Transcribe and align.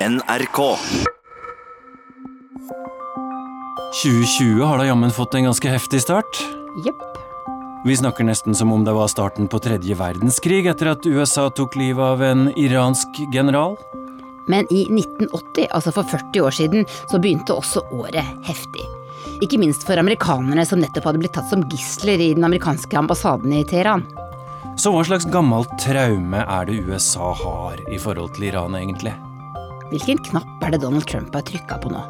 NRK. 0.00 0.78
2020 4.02 4.62
har 4.64 4.78
da 4.78 4.86
jammen 4.86 5.10
fått 5.10 5.34
en 5.34 5.44
ganske 5.44 5.68
heftig 5.68 6.00
start. 6.00 6.40
Jepp. 6.86 7.02
Vi 7.84 7.96
snakker 7.96 8.24
nesten 8.24 8.54
som 8.54 8.72
om 8.72 8.84
det 8.84 8.94
var 8.96 9.12
starten 9.12 9.48
på 9.48 9.60
tredje 9.60 9.92
verdenskrig 10.00 10.62
etter 10.72 10.94
at 10.94 11.04
USA 11.04 11.50
tok 11.52 11.76
livet 11.76 12.00
av 12.00 12.24
en 12.24 12.48
iransk 12.56 13.20
general. 13.34 13.76
Men 14.48 14.64
i 14.72 14.86
1980, 14.88 15.68
altså 15.68 15.92
for 15.92 16.08
40 16.08 16.46
år 16.48 16.56
siden, 16.62 16.88
så 17.10 17.20
begynte 17.20 17.60
også 17.60 17.84
året 17.92 18.24
heftig. 18.48 18.88
Ikke 19.44 19.60
minst 19.60 19.84
for 19.84 20.00
amerikanerne 20.00 20.64
som 20.64 20.80
nettopp 20.80 21.12
hadde 21.12 21.26
blitt 21.26 21.36
tatt 21.36 21.52
som 21.52 21.68
gisler 21.68 22.16
i 22.16 22.32
den 22.32 22.48
amerikanske 22.48 23.04
ambassaden 23.04 23.52
i 23.52 23.66
Teheran. 23.68 24.08
Så 24.80 24.96
hva 24.96 25.04
slags 25.04 25.28
gammelt 25.28 25.76
traume 25.82 26.40
er 26.40 26.70
det 26.70 26.86
USA 26.88 27.34
har 27.36 27.84
i 27.92 28.00
forhold 28.00 28.38
til 28.38 28.48
Iran, 28.48 28.80
egentlig? 28.80 29.12
Hvilken 29.90 30.20
knapp 30.22 30.62
er 30.62 30.70
det 30.70 30.82
Donald 30.84 31.06
Trump 31.10 31.34
har 31.34 31.42
trykka 31.42 31.80
på 31.82 31.90
nå? 31.90 32.00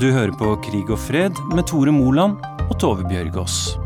Du 0.00 0.10
hører 0.12 0.34
på 0.36 0.50
Krig 0.66 0.90
og 0.92 0.98
fred 1.00 1.38
med 1.54 1.64
Tore 1.64 1.92
Moland 1.96 2.36
og 2.68 2.74
Tove 2.80 3.06
Bjørgaas. 3.08 3.78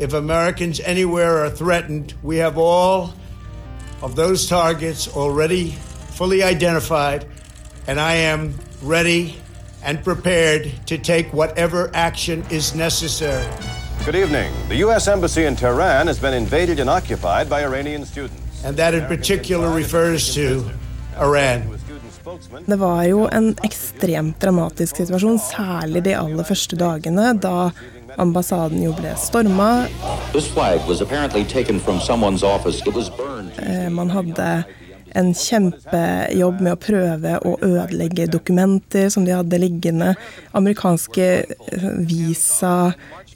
If 0.00 0.12
Americans 0.14 0.80
anywhere 0.80 1.44
are 1.44 1.50
threatened, 1.50 2.14
we 2.22 2.36
have 2.36 2.58
all 2.58 3.08
of 4.02 4.14
those 4.16 4.46
targets 4.46 5.08
already 5.16 5.72
fully 6.12 6.42
identified, 6.42 7.24
and 7.86 7.98
I 7.98 8.14
am 8.16 8.52
ready 8.82 9.34
and 9.82 10.04
prepared 10.04 10.72
to 10.86 10.98
take 10.98 11.32
whatever 11.32 11.90
action 11.94 12.44
is 12.50 12.74
necessary. 12.74 13.77
Good 14.04 14.14
evening. 14.14 14.52
The 14.68 14.76
U.S. 14.76 15.08
Embassy 15.08 15.44
in 15.44 15.56
Tehran 15.56 16.06
has 16.06 16.20
been 16.20 16.34
invaded 16.34 16.80
and 16.80 16.90
occupied 16.90 17.48
by 17.50 17.64
Iranian 17.64 18.06
students. 18.06 18.64
And 18.64 18.76
that 18.76 18.94
in 18.94 19.04
particular 19.06 19.70
refers 19.70 20.34
to 20.34 20.64
Iran. 21.20 21.62
Det 22.66 22.76
var 22.76 23.04
jo 23.04 23.28
en 23.32 23.54
ekstremt 23.62 24.40
dramatisk 24.40 24.96
situasjon, 24.96 25.38
særlig 25.38 26.04
de 26.04 26.16
aller 26.16 26.44
første 26.44 26.76
dagene, 26.76 27.32
da 27.40 27.70
ambassaden 28.20 28.82
jo 28.82 28.92
ble 28.96 29.14
storma. 29.16 29.86
Eh, 33.58 33.88
man 33.90 34.10
hadde 34.10 34.48
en 35.16 35.32
kjempejobb 35.34 36.60
med 36.60 36.72
å 36.74 36.80
prøve 36.82 37.38
å 37.40 37.54
ødelegge 37.64 38.28
dokumenter 38.30 39.08
som 39.12 39.24
de 39.24 39.32
hadde 39.36 39.60
liggende. 39.60 40.14
Amerikanske 40.58 41.28
eh, 41.44 41.88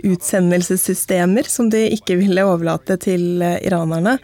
visa-utsendelsessystemer 0.03 1.43
som 1.43 1.71
de 1.71 1.91
ikke 1.93 2.17
ville 2.17 2.45
overlate 2.45 2.97
til 2.97 3.43
eh, 3.43 3.59
iranerne. 3.67 4.19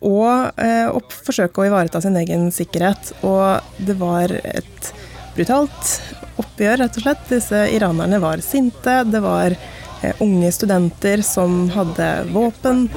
Og 0.00 0.56
eh, 0.56 0.88
å 0.88 1.00
forsøke 1.10 1.60
å 1.60 1.66
ivareta 1.68 2.00
sin 2.00 2.16
egen 2.16 2.50
sikkerhet. 2.50 3.12
Og 3.22 3.60
det 3.78 3.98
var 4.00 4.32
et 4.32 4.92
brutalt 5.36 6.00
oppgjør, 6.40 6.78
rett 6.80 6.96
og 6.96 7.02
slett. 7.04 7.28
Disse 7.28 7.66
iranerne 7.74 8.20
var 8.20 8.40
sinte. 8.40 9.02
Det 9.04 9.20
var 9.20 9.52
eh, 9.52 10.14
unge 10.20 10.52
studenter 10.52 11.22
som 11.22 11.68
hadde 11.70 12.26
våpen. 12.32 12.88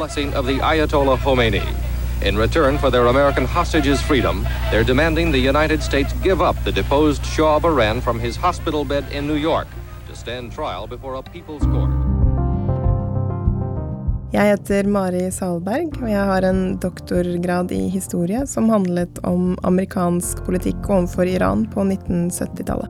In 2.24 2.38
return 2.38 2.78
for 2.78 2.90
their 2.90 3.08
American 3.08 3.46
hostages' 3.46 4.02
freedom, 4.02 4.48
they're 4.72 4.86
demanding 4.86 5.30
the 5.30 5.38
United 5.38 5.84
States 5.84 6.14
give 6.24 6.42
up 6.42 6.56
the 6.64 6.72
deposed 6.72 7.26
Shah 7.26 7.58
of 7.58 7.66
Iran 7.66 8.00
from 8.00 8.18
his 8.18 8.38
hospital 8.38 8.86
bed 8.86 9.04
in 9.12 9.28
New 9.28 9.36
York 9.36 9.68
to 10.08 10.16
stand 10.16 10.54
trial 10.54 10.88
before 10.88 11.16
a 11.16 11.24
people's 11.24 11.64
court. 11.64 12.13
Jeg 14.34 14.50
heter 14.50 14.88
Mari 14.90 15.28
Salberg, 15.30 15.92
og 16.00 16.08
jeg 16.10 16.22
har 16.26 16.46
en 16.48 16.62
doktorgrad 16.82 17.70
i 17.70 17.84
historie 17.94 18.40
som 18.50 18.66
handlet 18.74 19.20
om 19.30 19.52
amerikansk 19.62 20.42
politikk 20.48 20.88
overfor 20.90 21.30
Iran 21.30 21.68
på 21.70 21.84
1970-tallet. 21.86 22.90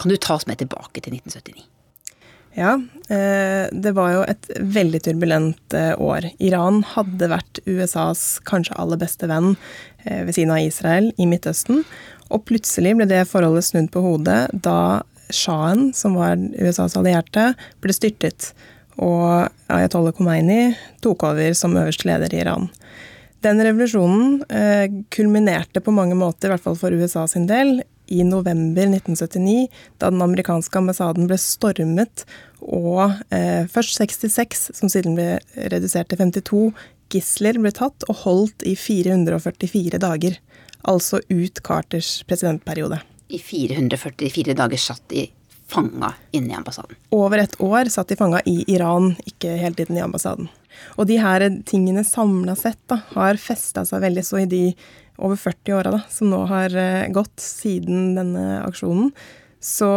Kan 0.00 0.08
du 0.08 0.16
ta 0.16 0.38
oss 0.38 0.48
med 0.48 0.62
tilbake 0.62 1.04
til 1.04 1.18
1979? 1.18 1.66
Ja, 2.56 2.72
eh, 3.12 3.68
det 3.76 3.92
var 4.00 4.14
jo 4.14 4.24
et 4.24 4.48
veldig 4.56 5.02
turbulent 5.04 5.76
eh, 5.76 5.92
år. 6.00 6.32
Iran 6.40 6.80
hadde 6.96 7.28
vært 7.30 7.60
USAs 7.68 8.40
kanskje 8.48 8.80
aller 8.80 9.04
beste 9.04 9.28
venn 9.28 9.52
eh, 10.06 10.24
ved 10.24 10.32
siden 10.38 10.56
av 10.56 10.64
Israel 10.64 11.12
i 11.20 11.28
Midtøsten. 11.28 11.84
Og 12.32 12.48
plutselig 12.48 12.96
ble 12.96 13.10
det 13.10 13.26
forholdet 13.28 13.68
snudd 13.68 13.92
på 13.92 14.00
hodet 14.00 14.46
da 14.64 15.02
sjahen, 15.34 15.90
som 15.96 16.18
var 16.18 16.36
USAs 16.36 16.96
allierte, 16.98 17.52
ble 17.82 17.94
styrtet. 17.96 18.52
Og 19.00 19.48
Ayatollah 19.72 20.14
Khomeini 20.16 20.74
tok 21.04 21.24
over 21.30 21.54
som 21.56 21.78
øverste 21.78 22.08
leder 22.08 22.34
i 22.34 22.42
Iran. 22.42 22.68
Den 23.40 23.62
revolusjonen 23.64 24.42
eh, 24.52 24.90
kulminerte 25.14 25.80
på 25.80 25.94
mange 25.96 26.16
måter, 26.18 26.48
i 26.48 26.52
hvert 26.52 26.66
fall 26.66 26.76
for 26.76 26.92
USA 26.92 27.24
sin 27.30 27.46
del, 27.48 27.80
i 28.10 28.24
november 28.26 28.88
1979, 28.90 29.68
da 30.02 30.10
den 30.10 30.22
amerikanske 30.24 30.80
ambassaden 30.80 31.28
ble 31.30 31.38
stormet, 31.40 32.24
og 32.60 33.14
eh, 33.32 33.64
først 33.70 34.02
66, 34.02 34.66
som 34.76 34.92
siden 34.92 35.16
ble 35.16 35.38
redusert 35.72 36.10
til 36.10 36.20
52, 36.20 36.64
gisler 37.10 37.58
ble 37.62 37.72
tatt 37.74 38.04
og 38.10 38.24
holdt 38.26 38.66
i 38.66 38.74
444 38.76 40.02
dager. 40.02 40.36
Altså 40.90 41.22
ut 41.30 41.62
Carters 41.64 42.20
presidentperiode 42.28 43.00
i 43.30 43.38
444 43.42 44.56
dager 44.58 44.80
satt 44.80 45.04
de 45.12 45.28
fanga 45.70 46.14
inne 46.34 46.52
i 46.52 46.56
ambassaden. 46.58 46.98
Over 47.14 47.44
et 47.44 47.54
år 47.62 47.90
satt 47.92 48.10
de 48.10 48.18
fanga 48.18 48.40
i 48.48 48.64
Iran, 48.72 49.12
ikke 49.26 49.54
hele 49.60 49.78
tiden 49.78 49.98
i 49.98 50.04
ambassaden. 50.04 50.50
Og 50.98 51.06
de 51.10 51.18
her 51.20 51.44
tingene 51.68 52.02
samla 52.06 52.56
sett 52.58 52.80
da, 52.90 53.00
har 53.14 53.40
festa 53.40 53.84
seg 53.86 54.02
veldig 54.04 54.24
så 54.26 54.42
i 54.42 54.48
de 54.50 54.64
over 55.20 55.36
40 55.38 55.76
åra 55.76 56.00
som 56.10 56.30
nå 56.32 56.40
har 56.48 56.74
eh, 56.76 57.10
gått 57.12 57.42
siden 57.42 58.14
denne 58.16 58.62
aksjonen, 58.64 59.10
så 59.60 59.90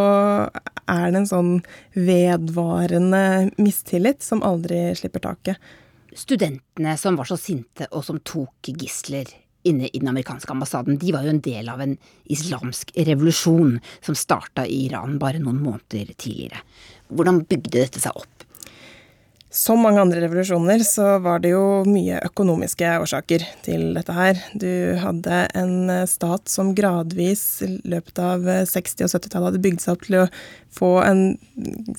er 0.92 1.06
det 1.08 1.22
en 1.22 1.30
sånn 1.30 1.54
vedvarende 1.96 3.54
mistillit 3.56 4.20
som 4.26 4.44
aldri 4.44 4.90
slipper 5.00 5.24
taket. 5.24 5.72
Studentene 6.14 6.98
som 7.00 7.16
var 7.18 7.30
så 7.30 7.40
sinte 7.40 7.88
og 7.92 8.04
som 8.06 8.20
tok 8.28 8.74
gisler 8.76 9.32
inne 9.68 9.90
i 9.90 10.00
den 10.00 10.12
amerikanske 10.12 10.52
ambassaden, 10.52 11.00
de 11.02 11.14
var 11.16 11.26
jo 11.26 11.34
en 11.34 11.44
del 11.44 11.70
av 11.72 11.82
en 11.84 11.98
islamsk 12.32 12.94
revolusjon 12.96 13.78
som 14.04 14.18
starta 14.18 14.68
i 14.68 14.86
Iran 14.88 15.20
bare 15.22 15.42
noen 15.44 15.62
måneder 15.64 16.14
tidligere. 16.14 16.64
Hvordan 17.14 17.44
bygde 17.50 17.80
dette 17.80 18.04
seg 18.04 18.16
opp? 18.18 18.48
Som 19.54 19.84
mange 19.86 20.02
andre 20.02 20.24
revolusjoner 20.24 20.82
så 20.82 21.20
var 21.22 21.44
det 21.44 21.52
jo 21.52 21.84
mye 21.86 22.18
økonomiske 22.26 22.88
årsaker 23.04 23.44
til 23.62 23.92
dette 23.94 24.16
her. 24.18 24.40
Du 24.58 24.98
hadde 24.98 25.44
en 25.54 25.92
stat 26.10 26.50
som 26.50 26.72
gradvis 26.74 27.44
i 27.62 27.70
løpet 27.86 28.22
av 28.24 28.48
60- 28.50 29.06
og 29.06 29.12
70-tallet 29.14 29.52
hadde 29.52 29.62
bygd 29.62 29.84
seg 29.84 29.94
opp 29.94 30.08
til 30.08 30.18
å 30.24 30.26
få 30.74 30.90
en 31.06 31.22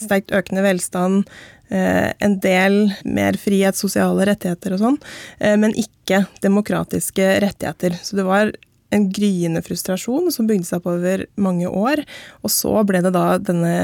sterkt 0.02 0.34
økende 0.34 0.66
velstand, 0.66 1.30
en 1.68 2.38
del 2.44 2.92
mer 3.04 3.38
frihet, 3.40 3.76
sosiale 3.78 4.26
rettigheter 4.28 4.76
og 4.76 4.82
sånn, 4.82 4.98
eh, 5.38 5.56
men 5.60 5.74
ikke 5.80 6.24
demokratiske 6.44 7.38
rettigheter. 7.44 7.96
Så 8.04 8.18
det 8.20 8.26
var 8.28 8.52
en 8.94 9.08
gryende 9.10 9.62
frustrasjon 9.64 10.30
som 10.32 10.48
bygde 10.48 10.68
seg 10.68 10.82
opp 10.82 10.92
over 10.92 11.24
mange 11.40 11.70
år. 11.70 12.04
Og 12.44 12.52
så 12.52 12.76
ble 12.86 13.02
det 13.04 13.14
da 13.16 13.26
denne 13.42 13.74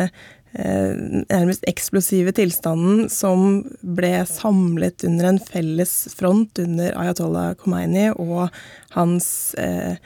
eh, 0.52 0.92
nærmest 1.30 1.66
eksplosive 1.70 2.34
tilstanden 2.36 3.08
som 3.12 3.62
ble 3.82 4.12
samlet 4.28 5.06
under 5.08 5.32
en 5.32 5.42
felles 5.42 5.94
front 6.16 6.62
under 6.62 6.94
Ayatollah 7.00 7.52
Khomeini 7.60 8.10
og 8.14 8.48
hans 8.94 9.30
eh, 9.58 9.98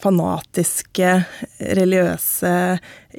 fanatiske, 0.00 1.10
religiøse 1.76 2.52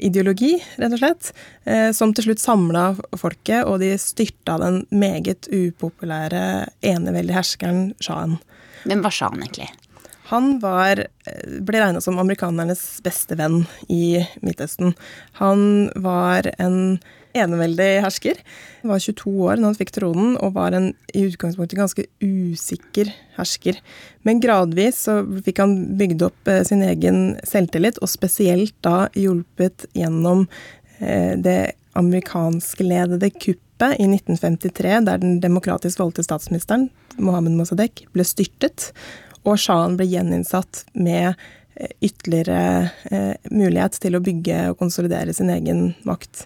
ideologi, 0.01 0.55
rett 0.81 0.95
og 0.95 1.01
slett, 1.01 1.31
eh, 1.65 1.89
som 1.95 2.13
til 2.13 2.29
slutt 2.29 2.43
samla 2.43 2.85
folket, 3.19 3.65
og 3.65 3.81
de 3.83 3.93
styrta 4.01 4.57
den 4.61 4.83
meget 4.89 5.49
upopulære 5.51 6.67
eneveldige 6.81 7.37
herskeren 7.37 7.83
sjahen. 8.03 8.39
Hvem 8.85 9.03
var 9.05 9.13
sjahen 9.13 9.45
egentlig? 9.45 9.69
Han 10.31 10.53
var, 10.63 11.05
ble 11.59 11.81
regna 11.81 12.01
som 12.03 12.19
amerikanernes 12.21 13.01
beste 13.03 13.35
venn 13.35 13.65
i 13.91 14.21
Midtøsten. 14.39 14.95
Han 15.41 15.89
var 15.99 16.47
en 16.57 17.01
eneveldig 17.37 18.01
hersker. 18.03 18.39
Han 18.81 18.93
var 18.93 19.03
22 19.03 19.31
år 19.45 19.59
da 19.59 19.69
han 19.69 19.77
fikk 19.77 19.93
tronen, 19.95 20.35
og 20.41 20.55
var 20.57 20.75
en 20.75 20.91
i 21.15 21.25
utgangspunktet 21.27 21.79
ganske 21.79 22.05
usikker 22.23 23.11
hersker. 23.37 23.79
Men 24.27 24.41
gradvis 24.43 25.03
så 25.07 25.21
fikk 25.45 25.61
han 25.63 25.75
bygd 25.99 26.25
opp 26.27 26.51
eh, 26.51 26.63
sin 26.67 26.83
egen 26.85 27.35
selvtillit, 27.47 28.01
og 28.01 28.11
spesielt 28.11 28.75
da 28.85 29.07
hjulpet 29.17 29.87
gjennom 29.97 30.47
eh, 30.99 31.37
det 31.39 31.73
amerikanskledede 31.99 33.31
kuppet 33.35 33.97
i 33.99 34.07
1953, 34.07 34.99
der 35.07 35.19
den 35.23 35.39
demokratisk 35.43 35.99
valgte 35.99 36.23
statsministeren, 36.23 36.89
Mohammed 37.19 37.57
Mossadegh, 37.57 38.05
ble 38.15 38.23
styrtet, 38.27 38.91
og 39.45 39.57
sjahen 39.61 39.97
ble 39.99 40.09
gjeninnsatt 40.11 40.85
med 40.93 41.31
eh, 41.31 41.95
ytterligere 41.99 42.91
mulighet 43.49 43.97
til 44.03 44.17
å 44.17 44.23
bygge 44.23 44.61
og 44.71 44.79
konsolidere 44.83 45.33
sin 45.35 45.51
egen 45.53 45.91
makt. 46.07 46.45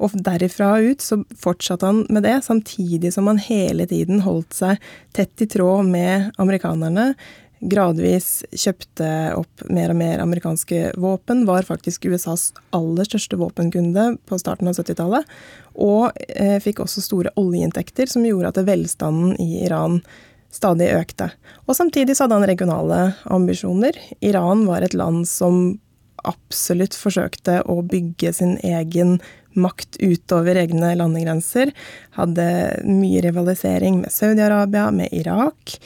Og 0.00 0.16
derifra 0.16 0.78
ut 0.80 1.04
så 1.04 1.20
fortsatte 1.36 1.86
han 1.86 2.06
med 2.08 2.24
det, 2.24 2.38
samtidig 2.46 3.12
som 3.12 3.28
han 3.28 3.40
hele 3.42 3.84
tiden 3.90 4.22
holdt 4.24 4.56
seg 4.56 4.80
tett 5.16 5.44
i 5.44 5.48
tråd 5.50 5.90
med 5.92 6.30
amerikanerne. 6.40 7.12
Gradvis 7.60 8.38
kjøpte 8.56 9.06
opp 9.36 9.66
mer 9.68 9.92
og 9.92 9.98
mer 10.00 10.22
amerikanske 10.22 10.94
våpen, 10.96 11.42
var 11.44 11.68
faktisk 11.68 12.06
USAs 12.08 12.54
aller 12.72 13.04
største 13.04 13.36
våpenkunde 13.36 14.14
på 14.24 14.38
starten 14.40 14.70
av 14.70 14.78
70-tallet. 14.78 15.28
Og 15.76 16.08
eh, 16.32 16.56
fikk 16.64 16.80
også 16.80 17.04
store 17.04 17.34
oljeinntekter, 17.40 18.08
som 18.08 18.24
gjorde 18.24 18.54
at 18.54 18.64
velstanden 18.64 19.36
i 19.36 19.66
Iran 19.66 20.00
stadig 20.50 20.90
økte. 20.94 21.30
Og 21.66 21.76
samtidig 21.78 22.16
så 22.16 22.26
hadde 22.26 22.40
han 22.40 22.50
regionale 22.50 23.00
ambisjoner. 23.30 23.96
Iran 24.20 24.66
var 24.68 24.82
et 24.82 24.96
land 24.98 25.28
som 25.30 25.78
absolutt 26.26 26.96
forsøkte 26.98 27.62
å 27.70 27.80
bygge 27.86 28.32
sin 28.36 28.58
egen 28.66 29.18
makt 29.58 29.98
utover 30.02 30.58
egne 30.60 30.92
landegrenser. 30.98 31.72
Hadde 32.18 32.46
mye 32.86 33.22
rivalisering 33.24 34.02
med 34.04 34.14
Saudi-Arabia, 34.14 34.90
med 34.94 35.14
Irak. 35.16 35.78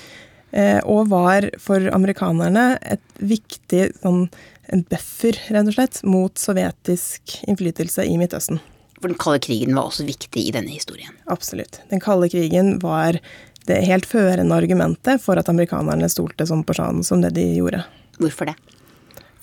Eh, 0.54 0.78
og 0.86 1.08
var 1.10 1.48
for 1.62 1.82
amerikanerne 1.94 2.74
et 2.82 3.02
viktig 3.18 3.88
sånn, 4.02 4.28
en 4.72 4.84
buffer, 4.88 5.38
rett 5.52 5.70
og 5.70 5.76
slett, 5.76 5.98
mot 6.06 6.38
sovjetisk 6.40 7.40
innflytelse 7.48 8.06
i 8.06 8.14
Midtøsten. 8.20 8.60
For 9.00 9.10
den 9.10 9.20
kalde 9.20 9.42
krigen 9.44 9.74
var 9.76 9.90
også 9.90 10.06
viktig 10.06 10.46
i 10.46 10.52
denne 10.54 10.72
historien? 10.72 11.12
Absolutt. 11.28 11.82
Den 11.90 12.00
kalde 12.00 12.30
krigen 12.32 12.78
var 12.80 13.18
det 13.68 13.80
helt 13.88 14.06
førende 14.06 14.56
argumentet 14.56 15.22
for 15.22 15.40
at 15.40 15.48
amerikanerne 15.48 16.08
stolte 16.12 16.46
sånn 16.48 16.64
på 16.66 16.76
sjanen 16.76 17.04
som 17.06 17.22
det 17.24 17.34
de 17.36 17.46
gjorde. 17.56 17.84
Hvorfor 18.20 18.50
det? 18.50 18.58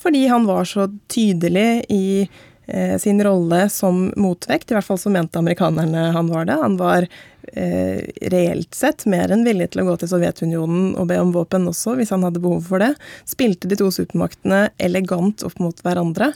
Fordi 0.02 0.26
han 0.28 0.48
var 0.50 0.66
så 0.66 0.88
tydelig 1.14 1.84
i 1.90 2.30
eh, 2.66 2.98
sin 2.98 3.22
rolle 3.24 3.68
som 3.70 4.08
motvekt. 4.18 4.72
I 4.72 4.78
hvert 4.78 4.88
fall 4.88 4.98
så 4.98 5.12
mente 5.14 5.40
amerikanerne 5.40 6.10
han 6.16 6.32
var 6.32 6.48
det. 6.50 6.58
Han 6.62 6.78
var 6.80 7.06
eh, 7.54 8.02
reelt 8.34 8.74
sett 8.76 9.06
mer 9.06 9.34
enn 9.34 9.46
villig 9.46 9.72
til 9.72 9.84
å 9.84 9.88
gå 9.92 10.00
til 10.02 10.10
Sovjetunionen 10.10 10.96
og 10.98 11.10
be 11.12 11.20
om 11.22 11.34
våpen 11.36 11.70
også, 11.70 11.96
hvis 12.00 12.14
han 12.16 12.26
hadde 12.26 12.42
behov 12.42 12.66
for 12.72 12.82
det. 12.82 12.96
Spilte 13.30 13.70
de 13.70 13.78
to 13.78 13.92
supermaktene 13.94 14.68
elegant 14.82 15.46
opp 15.46 15.62
mot 15.62 15.86
hverandre, 15.86 16.32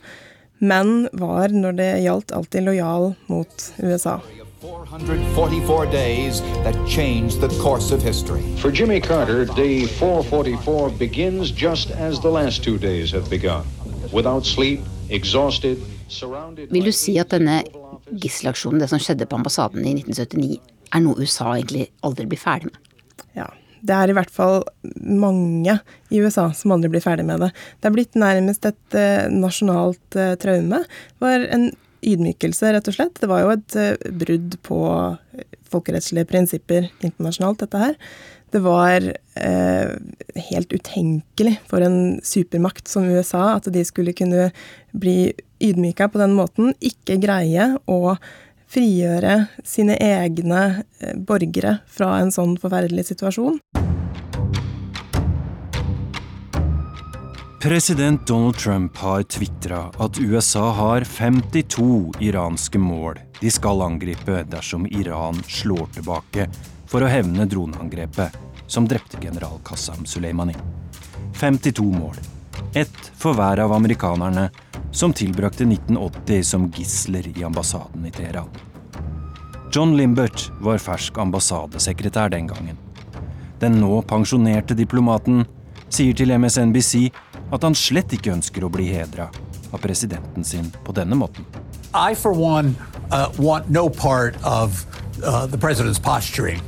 men 0.62 1.10
var, 1.18 1.50
når 1.50 1.82
det 1.82 1.92
gjaldt, 2.06 2.38
alltid 2.38 2.70
lojal 2.70 3.14
mot 3.32 3.72
USA. 3.82 4.20
444 4.66 5.86
days 5.86 6.42
that 6.64 6.76
changed 6.88 7.40
the 7.40 7.50
course 7.62 7.92
of 7.92 8.02
history. 8.02 8.42
For 8.58 8.72
Jimmy 8.72 9.00
Carter, 9.00 9.46
day 9.46 9.86
444 9.86 10.90
begins 10.98 11.52
just 11.52 11.92
as 11.92 12.20
the 12.20 12.32
last 12.32 12.64
two 12.64 12.80
days 12.80 13.12
have 13.12 13.30
begun. 13.30 13.64
Without 14.12 14.44
sleep, 14.46 14.80
exhausted, 15.10 15.78
surrounded 16.08 16.72
Vil 16.72 16.90
du 16.90 16.92
si 16.92 17.20
at 17.22 17.30
denne 17.30 17.62
gisselaksjonen, 18.10 18.82
det 18.82 18.90
som 18.90 19.02
skjedde 19.02 19.30
på 19.30 19.38
ambassaden 19.38 19.86
i 19.86 19.94
1979, 20.00 20.58
er 20.96 21.06
noe 21.06 21.22
USA 21.22 21.54
egentlig 21.54 21.92
aldri 22.02 22.26
blir 22.34 22.42
ferdig 22.42 22.72
med? 22.72 22.82
Ja. 23.38 23.52
Det 23.86 23.94
er 23.94 24.10
i 24.10 24.18
hvert 24.18 24.34
fall 24.34 24.64
mange 24.98 25.78
i 26.10 26.26
USA 26.26 26.50
som 26.58 26.74
aldri 26.74 26.90
blir 26.96 27.06
ferdig 27.06 27.28
med 27.28 27.46
det. 27.46 27.54
Det 27.78 27.92
er 27.92 27.98
blitt 28.00 28.18
nærmest 28.18 28.66
et 28.66 28.98
uh, 28.98 29.30
nasjonalt 29.30 30.18
uh, 30.18 30.34
traume. 30.42 30.82
Det 30.90 31.22
var 31.22 31.46
en 31.54 31.70
ydmykelse, 32.06 32.72
rett 32.76 32.90
og 32.92 32.98
slett. 32.98 33.20
Det 33.22 33.30
var 33.32 33.44
jo 33.44 33.54
et 33.56 33.78
uh, 33.80 34.14
brudd 34.24 34.58
på 34.66 34.80
folkerettslige 35.72 36.30
prinsipper 36.30 36.90
internasjonalt, 37.04 37.64
dette 37.64 37.82
her. 37.82 38.00
Det 38.56 38.62
var 38.64 39.04
eh, 39.36 39.90
helt 40.50 40.74
utenkelig 40.74 41.58
for 41.68 41.84
en 41.84 42.22
supermakt 42.24 42.88
som 42.88 43.10
USA 43.10 43.58
at 43.58 43.68
de 43.74 43.84
skulle 43.84 44.14
kunne 44.16 44.52
bli 44.96 45.34
ydmyka 45.60 46.08
på 46.14 46.22
den 46.22 46.38
måten, 46.38 46.72
ikke 46.80 47.18
greie 47.20 47.74
å 47.92 48.16
frigjøre 48.72 49.42
sine 49.68 49.98
egne 50.00 50.62
eh, 51.02 51.18
borgere 51.18 51.80
fra 51.92 52.14
en 52.22 52.32
sånn 52.32 52.56
forferdelig 52.62 53.10
situasjon. 53.12 53.60
President 57.62 58.28
Donald 58.28 58.56
Trump 58.56 58.98
har 58.98 59.24
tvitra 59.24 59.92
at 59.98 60.20
USA 60.20 60.72
har 60.72 61.04
52 61.04 62.14
iranske 62.20 62.80
mål 62.80 63.20
de 63.40 63.52
skal 63.52 63.82
angripe 63.82 64.44
dersom 64.52 64.86
Iran 64.88 65.40
slår 65.48 65.88
tilbake 65.96 66.50
for 66.88 67.04
å 67.04 67.10
hevne 67.10 67.48
droneangrepet 67.50 68.36
som 68.68 68.88
drepte 68.88 69.18
general 69.24 69.58
Qassam 69.64 70.06
Soleimani. 70.06 70.56
52 71.40 71.84
mål. 71.84 72.16
Ett 72.74 73.12
for 73.18 73.34
hver 73.34 73.64
av 73.64 73.74
amerikanerne 73.74 74.50
som 74.92 75.14
tilbrakte 75.14 75.64
1980 75.64 76.44
som 76.44 76.70
gisler 76.76 77.28
i 77.38 77.44
ambassaden 77.44 78.06
i 78.06 78.12
Teheran. 78.12 78.50
John 79.72 79.98
Limbert 79.98 80.52
var 80.60 80.78
fersk 80.78 81.18
ambassadesekretær 81.18 82.30
den 82.30 82.48
gangen. 82.48 82.78
Den 83.60 83.80
nå 83.82 84.02
pensjonerte 84.08 84.76
diplomaten 84.78 85.46
sier 85.90 86.16
til 86.16 86.32
MSNBC 86.36 87.10
at 87.52 87.64
han 87.64 87.76
slett 87.78 88.14
ikke 88.16 88.34
ønsker 88.34 88.66
å 88.66 88.72
bli 88.72 88.90
hedra 88.94 89.30
av 89.72 89.82
presidenten 89.84 90.44
sin 90.44 90.72
på 90.86 90.96
denne 90.96 91.18
måten. 91.20 91.46
I, 91.94 92.14
for 92.16 92.34
one, 92.34 92.76
uh, 93.12 93.30
want 93.38 93.70
no 93.70 93.90
part 93.90 94.36
of 94.44 94.86
uh, 95.24 95.46
the 95.46 95.58
president's 95.58 96.00
posturing. 96.00 96.62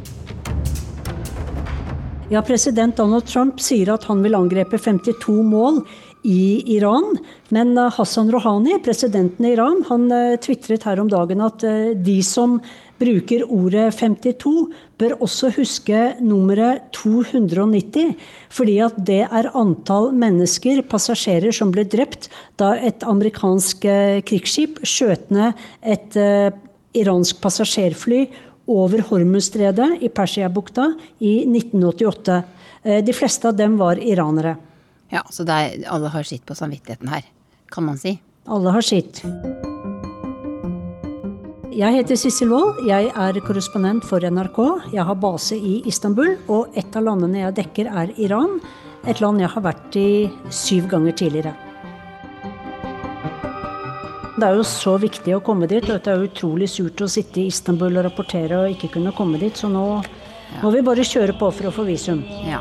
Ja, 2.30 2.42
president 2.42 2.98
Donald 2.98 3.26
Trump 3.28 3.62
sier 3.64 3.94
at 3.94 4.04
han 4.10 4.20
vil 4.24 4.36
angrepe 4.36 4.78
52 4.78 5.44
mål 5.48 5.82
i 6.28 6.76
Iran. 6.76 7.16
Men 7.56 7.78
uh, 7.78 7.92
Hassan 7.94 8.32
Rouhani, 8.32 8.80
presidenten 8.84 9.46
i 9.46 9.54
Iran, 9.56 9.84
han 9.88 10.12
uh, 10.12 10.36
tvitret 10.44 10.84
her 10.84 11.00
om 11.00 11.12
dagen 11.12 11.44
at 11.46 11.64
uh, 11.64 11.94
de 11.96 12.18
som 12.24 12.60
bruker 12.98 13.44
ordet 13.46 13.92
52, 13.98 14.54
bør 14.98 15.16
også 15.24 15.52
huske 15.58 16.02
nummeret 16.24 16.88
290. 16.98 18.16
Fordi 18.54 18.78
at 18.86 18.98
det 19.08 19.22
er 19.26 19.52
antall 19.58 20.12
mennesker, 20.18 20.82
passasjerer, 20.90 21.54
som 21.56 21.72
ble 21.74 21.86
drept 21.88 22.30
da 22.60 22.74
et 22.78 23.06
amerikansk 23.08 23.86
eh, 23.86 24.20
krigsskip 24.28 24.82
skjøt 24.88 25.32
ned 25.34 25.58
et 25.86 26.18
uh, 26.20 26.50
iransk 26.98 27.42
passasjerfly 27.44 28.26
over 28.68 29.04
Hormuzstredet 29.10 30.04
i 30.04 30.10
Persiabukta 30.12 30.90
i 31.24 31.40
1988. 31.46 32.42
Uh, 32.84 33.00
de 33.06 33.16
fleste 33.16 33.52
av 33.52 33.58
dem 33.60 33.78
var 33.80 34.02
iranere. 34.02 34.58
Ja, 35.14 35.24
Så 35.32 35.46
er, 35.48 35.80
alle 35.88 36.12
har 36.12 36.28
sitt 36.28 36.46
på 36.46 36.58
samvittigheten 36.58 37.08
her, 37.14 37.24
kan 37.72 37.88
man 37.88 38.02
si? 38.02 38.18
Alle 38.48 38.76
har 38.76 38.84
sitt. 38.84 39.24
Jeg 41.78 41.94
heter 41.94 42.18
Sissel 42.18 42.50
Wold. 42.50 42.80
Jeg 42.90 43.12
er 43.14 43.38
korrespondent 43.46 44.02
for 44.02 44.24
NRK. 44.26 44.56
Jeg 44.96 45.04
har 45.06 45.18
base 45.22 45.54
i 45.54 45.76
Istanbul, 45.86 46.32
og 46.50 46.74
et 46.74 46.96
av 46.98 47.04
landene 47.06 47.44
jeg 47.44 47.54
dekker, 47.60 47.90
er 48.02 48.14
Iran. 48.18 48.56
Et 49.06 49.20
land 49.22 49.38
jeg 49.44 49.52
har 49.54 49.62
vært 49.62 49.98
i 50.02 50.26
syv 50.50 50.88
ganger 50.90 51.14
tidligere. 51.20 51.52
Det 54.40 54.48
er 54.48 54.58
jo 54.58 54.64
så 54.66 54.96
viktig 55.04 55.36
å 55.38 55.44
komme 55.46 55.70
dit. 55.70 55.86
og 55.86 56.02
Det 56.02 56.16
er 56.16 56.26
utrolig 56.26 56.72
surt 56.74 57.06
å 57.06 57.12
sitte 57.14 57.44
i 57.44 57.52
Istanbul 57.52 57.94
og 57.94 58.08
rapportere 58.08 58.64
og 58.64 58.74
ikke 58.74 58.96
kunne 58.98 59.14
komme 59.14 59.38
dit. 59.38 59.54
Så 59.54 59.70
nå 59.70 59.86
ja. 60.02 60.64
må 60.64 60.74
vi 60.74 60.82
bare 60.82 61.06
kjøre 61.06 61.38
på 61.38 61.52
for 61.60 61.70
å 61.70 61.76
få 61.78 61.86
visum. 61.86 62.26
Ja. 62.42 62.58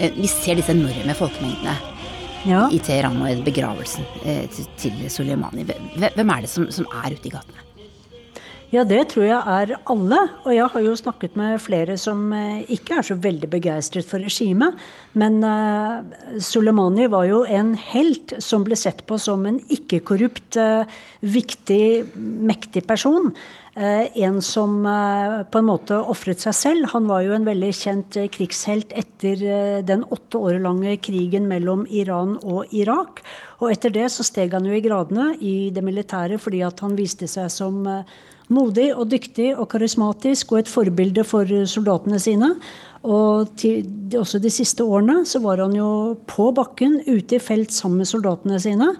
Eh, 0.00 0.16
vi 0.16 0.32
ser 0.32 0.56
disse 0.56 0.72
enorme 0.72 1.20
folkemengdene 1.20 1.97
ja. 2.46 2.66
i 2.70 2.78
Teheran 2.82 3.22
og 3.22 3.46
begravelsen 3.46 4.06
eh, 4.24 4.44
til, 4.52 4.68
til 4.78 5.08
Soleimani. 5.10 5.66
Hvem 5.66 6.34
er 6.34 6.44
det 6.44 6.52
som, 6.52 6.68
som 6.74 6.86
er 7.04 7.16
ute 7.16 7.30
i 7.30 7.34
gatene? 7.34 7.64
Ja, 8.68 8.82
det 8.84 9.14
tror 9.14 9.24
jeg 9.24 9.38
er 9.40 9.70
alle. 9.88 10.18
Og 10.44 10.50
jeg 10.52 10.68
har 10.74 10.82
jo 10.84 10.96
snakket 11.00 11.36
med 11.40 11.56
flere 11.64 11.94
som 12.00 12.26
eh, 12.36 12.66
ikke 12.68 12.98
er 12.98 13.06
så 13.06 13.16
veldig 13.16 13.48
begeistret 13.54 14.04
for 14.08 14.20
regimet. 14.20 14.76
Men 15.18 15.40
uh, 15.40 16.04
Soleimani 16.44 17.06
var 17.08 17.24
jo 17.30 17.40
en 17.48 17.72
helt 17.94 18.36
som 18.44 18.66
ble 18.66 18.76
sett 18.76 19.00
på 19.08 19.16
som 19.18 19.46
en 19.48 19.56
ikke-korrupt, 19.72 20.60
uh, 20.60 21.00
viktig, 21.24 22.12
mektig 22.20 22.84
person. 22.86 23.32
Uh, 23.78 24.08
en 24.18 24.40
som 24.42 24.80
på 24.82 25.60
en 25.60 25.68
måte 25.68 25.94
ofret 26.10 26.42
seg 26.42 26.56
selv. 26.58 26.88
Han 26.90 27.06
var 27.06 27.22
jo 27.22 27.36
en 27.36 27.46
veldig 27.46 27.68
kjent 27.78 28.18
krigshelt 28.34 28.90
etter 28.98 29.44
den 29.86 30.02
åtte 30.02 30.40
år 30.40 30.58
lange 30.64 30.96
krigen 30.98 31.46
mellom 31.46 31.84
Iran 31.86 32.34
og 32.42 32.74
Irak. 32.74 33.22
Og 33.62 33.70
etter 33.70 33.94
det 33.94 34.08
så 34.10 34.26
steg 34.26 34.56
han 34.56 34.66
jo 34.66 34.74
i 34.74 34.82
gradene 34.82 35.30
i 35.38 35.70
det 35.74 35.84
militære 35.86 36.40
fordi 36.42 36.64
at 36.66 36.82
han 36.82 36.98
viste 36.98 37.30
seg 37.30 37.46
som 37.54 37.86
Modig 38.48 38.94
og 38.96 39.10
dyktig 39.12 39.50
og 39.58 39.66
karismatisk 39.74 40.54
og 40.54 40.62
et 40.62 40.70
forbilde 40.72 41.24
for 41.28 41.48
soldatene 41.68 42.20
sine. 42.22 42.54
Og 43.04 43.50
til, 43.60 43.84
også 44.16 44.40
de 44.42 44.50
siste 44.50 44.84
årene 44.84 45.20
så 45.28 45.42
var 45.44 45.60
han 45.62 45.74
jo 45.76 46.16
på 46.28 46.48
bakken, 46.56 46.98
ute 47.06 47.36
i 47.36 47.42
felt 47.42 47.74
sammen 47.76 48.02
med 48.02 48.08
soldatene 48.10 48.58
sine. 48.62 48.94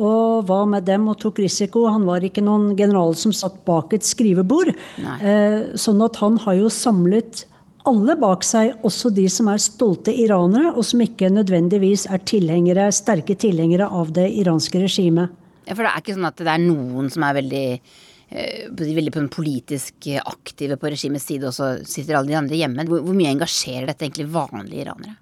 Og 0.00 0.46
var 0.48 0.66
med 0.70 0.86
dem 0.88 1.04
og 1.12 1.18
tok 1.20 1.42
risiko. 1.42 1.84
Han 1.92 2.06
var 2.08 2.24
ikke 2.24 2.44
noen 2.44 2.72
general 2.78 3.12
som 3.18 3.34
satt 3.36 3.58
bak 3.68 3.92
et 3.92 4.06
skrivebord. 4.06 4.72
Eh, 5.20 5.74
sånn 5.76 6.00
at 6.04 6.16
han 6.22 6.38
har 6.46 6.56
jo 6.62 6.70
samlet 6.72 7.44
alle 7.88 8.14
bak 8.16 8.44
seg, 8.46 8.76
også 8.86 9.10
de 9.14 9.26
som 9.32 9.50
er 9.50 9.60
stolte 9.62 10.14
iranere, 10.14 10.70
og 10.76 10.86
som 10.86 11.02
ikke 11.02 11.32
nødvendigvis 11.34 12.06
er 12.14 12.22
tilhengere, 12.28 12.86
sterke 12.94 13.34
tilhengere 13.34 13.88
av 13.90 14.14
det 14.14 14.28
iranske 14.38 14.84
regimet. 14.84 15.34
Ja, 15.66 15.74
For 15.74 15.84
det 15.84 15.90
er 15.90 16.02
ikke 16.02 16.16
sånn 16.16 16.30
at 16.30 16.40
det 16.40 16.52
er 16.52 16.62
noen 16.62 17.10
som 17.12 17.26
er 17.26 17.36
veldig 17.38 17.66
eh, 17.72 18.70
veldig 18.70 19.12
på 19.12 19.20
den 19.20 19.32
politisk 19.34 20.08
aktive 20.22 20.78
på 20.78 20.94
regimets 20.94 21.26
side, 21.28 21.50
og 21.50 21.54
så 21.58 21.74
sitter 21.86 22.18
alle 22.18 22.32
de 22.32 22.38
andre 22.38 22.62
hjemme. 22.62 22.86
Hvor, 22.88 23.02
hvor 23.04 23.18
mye 23.18 23.34
engasjerer 23.34 23.90
dette 23.90 24.08
egentlig 24.08 24.30
vanlige 24.32 24.86
iranere? 24.86 25.18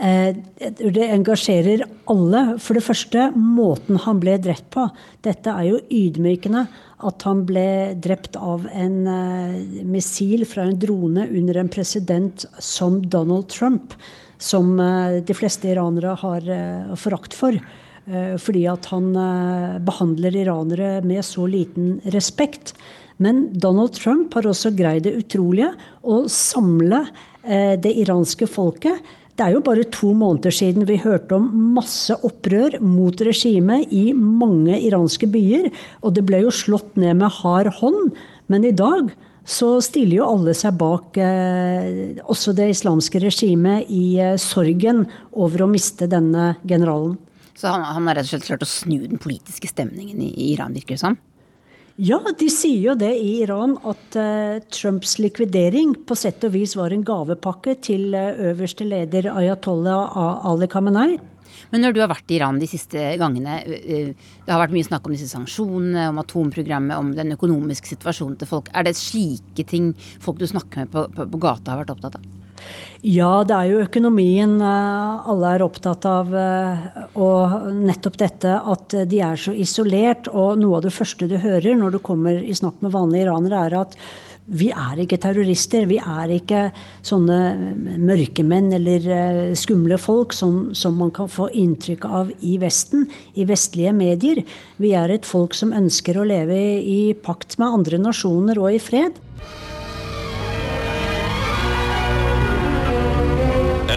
Eh, 0.00 0.36
det 0.92 1.08
engasjerer 1.12 1.82
alle. 2.08 2.44
For 2.62 2.78
det 2.78 2.84
første, 2.86 3.26
måten 3.36 4.00
han 4.00 4.20
ble 4.22 4.38
drept 4.40 4.70
på. 4.72 4.86
Dette 5.26 5.52
er 5.52 5.68
jo 5.68 5.82
ydmykende. 5.92 6.64
At 7.04 7.24
han 7.28 7.44
ble 7.48 7.96
drept 8.00 8.38
av 8.40 8.64
en 8.72 8.96
eh, 9.08 9.84
missil 9.88 10.46
fra 10.48 10.64
en 10.68 10.80
drone 10.80 11.28
under 11.28 11.60
en 11.60 11.70
president 11.72 12.46
som 12.58 13.00
Donald 13.12 13.50
Trump. 13.52 13.92
Som 14.40 14.78
eh, 14.80 15.20
de 15.26 15.36
fleste 15.36 15.68
iranere 15.68 16.16
har 16.22 16.50
forakt 16.96 17.36
for. 17.36 17.60
Fordi 18.10 18.62
at 18.66 18.86
han 18.90 19.12
behandler 19.86 20.34
iranere 20.40 20.88
med 21.06 21.20
så 21.22 21.44
liten 21.46 22.00
respekt. 22.10 22.72
Men 23.22 23.44
Donald 23.52 23.92
Trump 23.94 24.32
har 24.34 24.48
også 24.48 24.72
greid 24.74 25.04
det 25.04 25.12
utrolige 25.20 25.68
å 26.02 26.16
samle 26.32 27.04
det 27.44 27.92
iranske 28.02 28.48
folket 28.50 29.04
det 29.40 29.46
er 29.46 29.54
jo 29.56 29.62
bare 29.64 29.86
to 29.88 30.10
måneder 30.12 30.52
siden 30.52 30.84
vi 30.84 30.98
hørte 31.00 31.38
om 31.38 31.46
masse 31.72 32.12
opprør 32.28 32.74
mot 32.84 33.16
regimet 33.24 33.88
i 33.88 34.10
mange 34.12 34.76
iranske 34.76 35.30
byer. 35.32 35.70
Og 36.04 36.12
det 36.18 36.26
ble 36.28 36.42
jo 36.42 36.52
slått 36.52 36.98
ned 37.00 37.16
med 37.22 37.32
hard 37.38 37.70
hånd. 37.78 38.12
Men 38.52 38.66
i 38.68 38.74
dag 38.76 39.08
så 39.48 39.78
stiller 39.80 40.18
jo 40.18 40.28
alle 40.28 40.52
seg 40.58 40.76
bak 40.76 41.16
eh, 41.24 42.20
også 42.28 42.52
det 42.58 42.68
islamske 42.74 43.22
regimet 43.24 43.88
i 43.88 44.20
eh, 44.20 44.36
sorgen 44.36 45.06
over 45.32 45.64
å 45.64 45.70
miste 45.72 46.10
denne 46.10 46.52
generalen. 46.60 47.16
Så 47.56 47.72
han, 47.72 47.86
han 47.88 48.12
har 48.12 48.20
rett 48.20 48.28
og 48.28 48.34
slett 48.34 48.46
klart 48.50 48.68
å 48.68 48.68
snu 48.68 48.98
den 49.06 49.20
politiske 49.20 49.72
stemningen 49.72 50.20
i, 50.20 50.34
i 50.36 50.52
Iran, 50.52 50.76
virker 50.76 50.98
det 50.98 51.04
som? 51.06 51.16
Ja, 52.00 52.16
de 52.16 52.46
sier 52.48 52.80
jo 52.80 52.92
det 52.96 53.10
i 53.20 53.42
Iran 53.42 53.74
at 53.84 54.16
uh, 54.16 54.56
Trumps 54.72 55.18
likvidering 55.20 55.92
på 56.08 56.16
sett 56.16 56.40
og 56.48 56.54
vis 56.54 56.72
var 56.78 56.94
en 56.96 57.02
gavepakke 57.04 57.74
til 57.84 58.16
uh, 58.16 58.30
øverste 58.52 58.86
leder 58.88 59.28
Ayatollah 59.34 60.16
Ali 60.48 60.70
Khamenei. 60.72 61.18
Men 61.74 61.84
når 61.84 61.92
du 61.92 62.00
har 62.00 62.08
vært 62.08 62.32
i 62.32 62.38
Iran 62.38 62.56
de 62.62 62.70
siste 62.70 63.04
gangene, 63.20 63.60
det 63.68 64.48
har 64.48 64.62
vært 64.62 64.72
mye 64.72 64.88
snakk 64.88 65.04
om 65.04 65.12
disse 65.12 65.28
sanksjonene, 65.28 66.08
om 66.08 66.24
atomprogrammet, 66.24 66.96
om 66.96 67.12
den 67.12 67.36
økonomiske 67.36 67.92
situasjonen 67.92 68.40
til 68.40 68.48
folk. 68.48 68.72
Er 68.72 68.88
det 68.88 68.96
slike 68.96 69.68
ting 69.68 69.92
folk 70.24 70.40
du 70.40 70.48
snakker 70.48 70.86
med 70.86 70.94
på, 70.94 71.04
på, 71.12 71.28
på 71.28 71.42
gata 71.42 71.74
har 71.74 71.84
vært 71.84 71.98
opptatt 71.98 72.16
av? 72.16 72.39
Ja, 73.00 73.44
det 73.48 73.56
er 73.56 73.68
jo 73.70 73.84
økonomien 73.84 74.58
eh, 74.60 75.28
alle 75.32 75.54
er 75.56 75.64
opptatt 75.64 76.04
av. 76.08 76.34
Eh, 76.36 76.88
og 77.16 77.70
nettopp 77.80 78.18
dette 78.20 78.56
at 78.60 78.96
de 79.08 79.22
er 79.24 79.40
så 79.40 79.54
isolert. 79.56 80.28
Og 80.28 80.58
noe 80.60 80.80
av 80.80 80.88
det 80.88 80.94
første 80.96 81.30
du 81.30 81.38
hører 81.40 81.78
når 81.80 81.96
du 81.96 82.02
kommer 82.04 82.42
i 82.42 82.56
snakk 82.56 82.82
med 82.84 82.92
vanlige 82.96 83.28
iranere, 83.28 83.62
er 83.70 83.78
at 83.84 83.96
vi 84.50 84.70
er 84.74 84.98
ikke 84.98 85.18
terrorister. 85.22 85.86
Vi 85.86 86.00
er 86.02 86.32
ikke 86.34 86.62
sånne 87.06 87.38
mørkemenn 88.02 88.72
eller 88.76 89.08
eh, 89.14 89.40
skumle 89.58 89.98
folk 90.00 90.34
som, 90.36 90.74
som, 90.74 90.98
man 90.98 91.14
kan 91.14 91.30
få 91.30 91.48
inntrykk 91.54 92.06
av 92.08 92.32
i 92.44 92.56
Vesten, 92.60 93.06
i 93.38 93.46
vestlige 93.48 93.94
medier. 93.96 94.42
Vi 94.82 94.94
er 94.98 95.14
et 95.14 95.28
folk 95.28 95.54
som 95.56 95.74
ønsker 95.76 96.18
å 96.18 96.26
leve 96.28 96.58
i 96.82 97.14
pakt 97.14 97.60
med 97.62 97.80
andre 97.80 98.02
nasjoner 98.10 98.60
og 98.60 98.74
i 98.74 98.82
fred. 98.82 99.20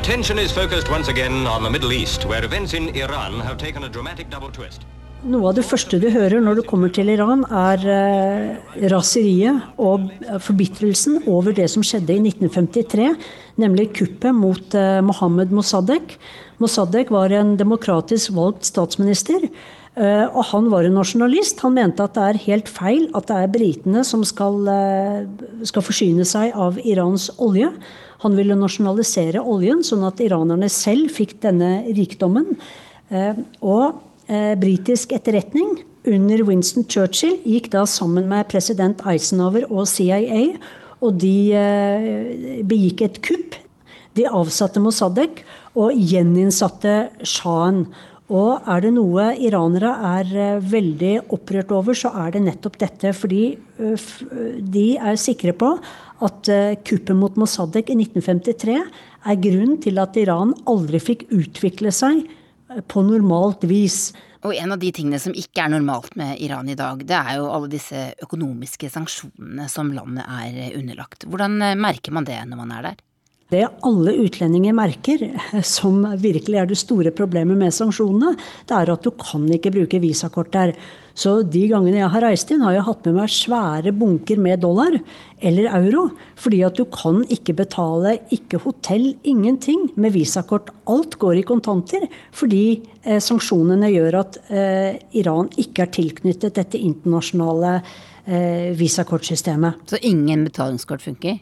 Attention 0.03 0.37
is 0.37 0.51
focused 0.51 0.89
once 0.91 1.07
again 1.07 1.47
on 1.47 1.63
the 1.63 1.69
Middle 1.69 1.93
East, 1.93 2.25
where 2.25 2.43
events 2.43 2.73
in 2.73 2.89
Iran 2.89 3.39
have 3.39 3.57
taken 3.57 3.85
a 3.85 3.89
dramatic 3.89 4.29
double 4.29 4.51
twist. 4.51 4.81
Noe 5.23 5.47
av 5.47 5.55
det 5.55 5.63
første 5.63 5.95
du 5.95 6.09
hører 6.11 6.43
når 6.43 6.57
du 6.59 6.61
kommer 6.67 6.91
til 6.91 7.07
Iran, 7.13 7.45
er 7.47 7.85
eh, 7.87 8.81
raseriet 8.91 9.79
og 9.79 10.09
forbitrelsen 10.43 11.21
over 11.23 11.55
det 11.55 11.69
som 11.71 11.87
skjedde 11.87 12.17
i 12.17 12.19
1953, 12.19 13.13
nemlig 13.63 13.93
kuppet 13.95 14.35
mot 14.35 14.75
eh, 14.75 14.99
Mohammed 15.07 15.55
Mossadegh. 15.55 16.19
Mossadegh 16.59 17.15
var 17.15 17.31
en 17.39 17.55
demokratisk 17.55 18.35
valgt 18.35 18.67
statsminister. 18.73 19.47
Uh, 19.93 20.25
og 20.33 20.47
han 20.49 20.71
var 20.71 20.87
en 20.87 20.95
nasjonalist. 20.97 21.59
Han 21.61 21.75
mente 21.77 22.01
at 22.01 22.15
det 22.15 22.23
er 22.25 22.39
helt 22.47 22.69
feil 22.71 23.03
at 23.13 23.27
det 23.29 23.35
er 23.37 23.51
britene 23.53 24.01
som 24.01 24.23
skal, 24.25 24.55
uh, 24.65 25.59
skal 25.69 25.85
forsyne 25.85 26.25
seg 26.25 26.55
av 26.57 26.79
Irans 26.81 27.27
olje. 27.37 27.69
Han 28.23 28.37
ville 28.39 28.55
nasjonalisere 28.55 29.41
oljen, 29.41 29.83
sånn 29.83 30.05
at 30.07 30.21
iranerne 30.23 30.69
selv 30.71 31.11
fikk 31.11 31.37
denne 31.43 31.83
rikdommen. 31.91 32.53
Eh, 33.11 33.39
og 33.59 33.99
eh, 34.31 34.53
britisk 34.59 35.11
etterretning 35.15 35.81
under 36.07 36.43
Winston 36.47 36.87
Churchill 36.87 37.37
gikk 37.47 37.69
da 37.73 37.85
sammen 37.87 38.29
med 38.31 38.47
president 38.51 39.03
Eisenhower 39.07 39.67
og 39.69 39.87
CIA, 39.91 40.45
og 41.03 41.19
de 41.19 41.35
eh, 41.57 42.63
begikk 42.67 43.03
et 43.07 43.19
kupp. 43.25 43.59
De 44.15 44.27
avsatte 44.29 44.81
Mossadegh 44.83 45.43
og 45.79 45.95
gjeninnsatte 45.97 47.09
sjahen. 47.25 47.87
Og 48.31 48.69
er 48.71 48.85
det 48.85 48.93
noe 48.95 49.33
iranere 49.35 49.89
er 50.13 50.61
veldig 50.63 51.13
opprørt 51.35 51.73
over, 51.75 51.97
så 51.97 52.13
er 52.23 52.31
det 52.35 52.45
nettopp 52.45 52.77
dette. 52.79 53.11
Fordi 53.17 53.43
de 53.77 54.85
er 54.95 55.19
sikre 55.19 55.51
på 55.57 55.73
at 56.23 56.51
eh, 56.51 56.75
kuppet 56.85 57.15
mot 57.17 57.35
Mossadegh 57.39 57.91
i 57.91 57.97
1953 57.99 58.77
er 58.79 59.41
grunnen 59.41 59.79
til 59.83 59.99
at 60.01 60.17
Iran 60.19 60.53
aldri 60.69 61.01
fikk 61.01 61.27
utvikle 61.33 61.93
seg 61.95 62.23
eh, 62.23 62.83
på 62.87 63.03
normalt 63.07 63.65
vis. 63.69 64.11
Og 64.43 64.55
en 64.57 64.75
av 64.75 64.81
de 64.81 64.91
tingene 64.95 65.21
som 65.23 65.35
ikke 65.35 65.63
er 65.63 65.71
normalt 65.71 66.17
med 66.19 66.39
Iran 66.43 66.67
i 66.71 66.77
dag, 66.79 67.03
det 67.07 67.15
er 67.15 67.39
jo 67.39 67.47
alle 67.51 67.71
disse 67.71 68.09
økonomiske 68.23 68.91
sanksjonene 68.91 69.69
som 69.71 69.93
landet 69.95 70.27
er 70.27 70.77
underlagt. 70.79 71.27
Hvordan 71.27 71.59
eh, 71.63 71.79
merker 71.79 72.15
man 72.15 72.27
det 72.27 72.39
når 72.49 72.63
man 72.63 72.77
er 72.77 72.91
der? 72.91 73.03
Det 73.53 73.67
alle 73.85 74.15
utlendinger 74.23 74.73
merker, 74.73 75.27
som 75.67 76.01
virkelig 76.17 76.57
er 76.57 76.69
det 76.69 76.79
store 76.79 77.11
problemet 77.13 77.59
med 77.59 77.75
sanksjonene, 77.75 78.33
det 78.65 78.77
er 78.79 78.91
at 78.95 79.05
du 79.05 79.11
kan 79.19 79.45
ikke 79.53 79.71
bruke 79.75 79.99
visakort 80.01 80.49
der. 80.55 80.73
Så 81.13 81.35
de 81.45 81.67
gangene 81.69 81.99
jeg 81.99 82.09
har 82.09 82.25
reist 82.25 82.49
inn, 82.49 82.63
har 82.65 82.73
jeg 82.73 82.85
hatt 82.87 83.05
med 83.05 83.19
meg 83.19 83.29
svære 83.29 83.93
bunker 83.93 84.41
med 84.41 84.63
dollar 84.63 84.97
eller 85.37 85.69
euro. 85.83 86.07
Fordi 86.41 86.63
at 86.65 86.81
du 86.81 86.87
kan 86.89 87.21
ikke 87.29 87.53
betale, 87.61 88.15
ikke 88.33 88.63
hotell, 88.65 89.11
ingenting 89.21 89.85
med 90.01 90.15
visakort. 90.17 90.73
Alt 90.89 91.19
går 91.21 91.43
i 91.43 91.45
kontanter 91.45 92.09
fordi 92.33 92.81
eh, 93.03 93.21
sanksjonene 93.21 93.93
gjør 93.93 94.21
at 94.23 94.41
eh, 94.49 94.97
Iran 95.21 95.53
ikke 95.61 95.85
er 95.85 95.93
tilknyttet 95.93 96.57
dette 96.57 96.81
internasjonale 96.81 97.77
eh, 97.77 98.73
visakortsystemet. 98.81 99.85
Så 99.93 100.01
ingen 100.01 100.49
betalingskort 100.49 101.05
funker? 101.05 101.37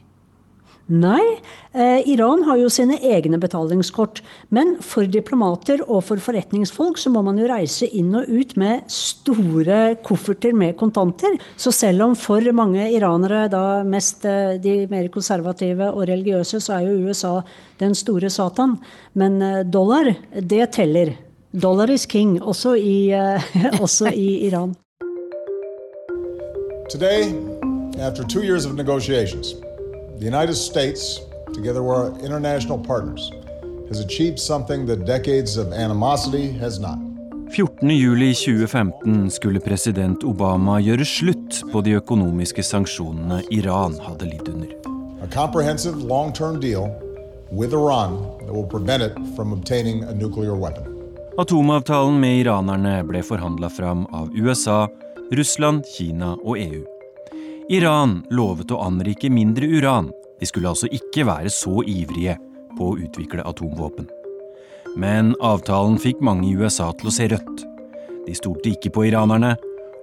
Nei, 0.91 1.39
eh, 1.71 2.01
Iran 2.11 2.43
har 2.43 2.57
jo 2.59 2.69
sine 2.69 2.97
egne 2.99 3.37
betalingskort. 3.39 4.19
Men 4.49 4.73
for 4.83 5.07
diplomater 5.07 5.79
og 5.85 6.03
for 6.03 6.19
forretningsfolk 6.19 6.99
så 6.99 7.11
må 7.13 7.21
man 7.23 7.39
jo 7.39 7.47
reise 7.47 7.87
inn 7.87 8.11
og 8.19 8.27
ut 8.27 8.57
med 8.59 8.83
store 8.91 9.95
kofferter 10.03 10.51
med 10.51 10.75
kontanter. 10.75 11.37
Så 11.55 11.71
selv 11.71 12.03
om 12.09 12.15
for 12.19 12.43
mange 12.51 12.89
iranere, 12.91 13.45
da 13.47 13.83
mest 13.87 14.27
eh, 14.27 14.57
de 14.59 14.85
mer 14.91 15.07
konservative 15.07 15.93
og 15.93 16.09
religiøse, 16.11 16.59
så 16.59 16.81
er 16.81 16.89
jo 16.89 17.07
USA 17.07 17.37
den 17.79 17.95
store 17.95 18.29
Satan. 18.29 18.75
Men 19.15 19.41
eh, 19.41 19.63
dollar, 19.63 20.11
det 20.35 20.73
teller. 20.75 21.15
Dollar 21.55 21.89
is 21.89 22.05
king, 22.05 22.41
også 22.41 22.75
i, 22.75 23.11
også 23.83 24.11
i 24.11 24.47
Iran. 24.47 24.75
Today, 26.91 27.31
after 27.97 28.23
two 28.23 28.43
years 28.43 28.65
of 28.65 28.75
The 30.21 30.27
United 30.27 30.53
States, 30.55 31.19
together 31.51 31.81
with 31.81 31.97
our 31.97 32.25
international 32.25 32.77
partners, 32.77 33.31
has 33.89 33.99
achieved 33.99 34.37
something 34.39 34.85
that 34.85 35.05
decades 35.05 35.57
of 35.57 35.73
animosity 35.73 36.51
has 36.51 36.79
not. 36.79 36.99
14.07.2015 37.57 39.29
skulle 39.29 39.59
president 39.59 40.23
Obama 40.23 40.77
gjøre 40.79 41.05
slutt 41.05 41.63
på 41.71 41.81
de 41.81 41.97
økonomiske 41.97 42.61
sanksjonene 42.63 43.41
Iran 43.49 43.97
hadde 44.05 44.29
lidd 44.29 44.53
under. 44.53 44.69
A 45.25 45.27
comprehensive 45.33 45.97
long-term 45.97 46.61
deal 46.61 46.85
with 47.49 47.73
Iran 47.73 48.21
that 48.45 48.53
will 48.53 48.69
prevent 48.69 49.01
it 49.03 49.17
from 49.35 49.53
obtaining 49.53 50.03
a 50.03 50.13
nuclear 50.13 50.53
weapon. 50.53 50.85
Atomavtalen 51.37 52.21
med 52.21 52.45
iranerne 52.45 52.99
ble 53.09 53.25
forhandla 53.25 53.73
fram 53.73 54.05
av 54.13 54.29
USA, 54.37 54.87
Russland, 55.31 55.85
Kina 55.97 56.35
og 56.43 56.59
EU. 56.59 56.90
Iran 57.71 58.17
lovet 58.27 58.71
å 58.75 58.81
anrike 58.83 59.29
mindre 59.31 59.63
uran. 59.63 60.09
De 60.41 60.47
skulle 60.49 60.67
altså 60.73 60.89
ikke 60.91 61.23
være 61.23 61.47
så 61.55 61.79
ivrige 61.87 62.33
på 62.75 62.89
å 62.89 62.97
utvikle 62.99 63.45
atomvåpen. 63.47 64.09
Men 64.99 65.31
avtalen 65.39 65.95
fikk 66.03 66.19
mange 66.19 66.49
i 66.49 66.57
USA 66.59 66.89
til 66.99 67.07
å 67.07 67.15
se 67.15 67.29
rødt. 67.31 67.63
De 68.25 68.35
stolte 68.35 68.73
ikke 68.73 68.91
på 68.91 69.05
iranerne, 69.07 69.53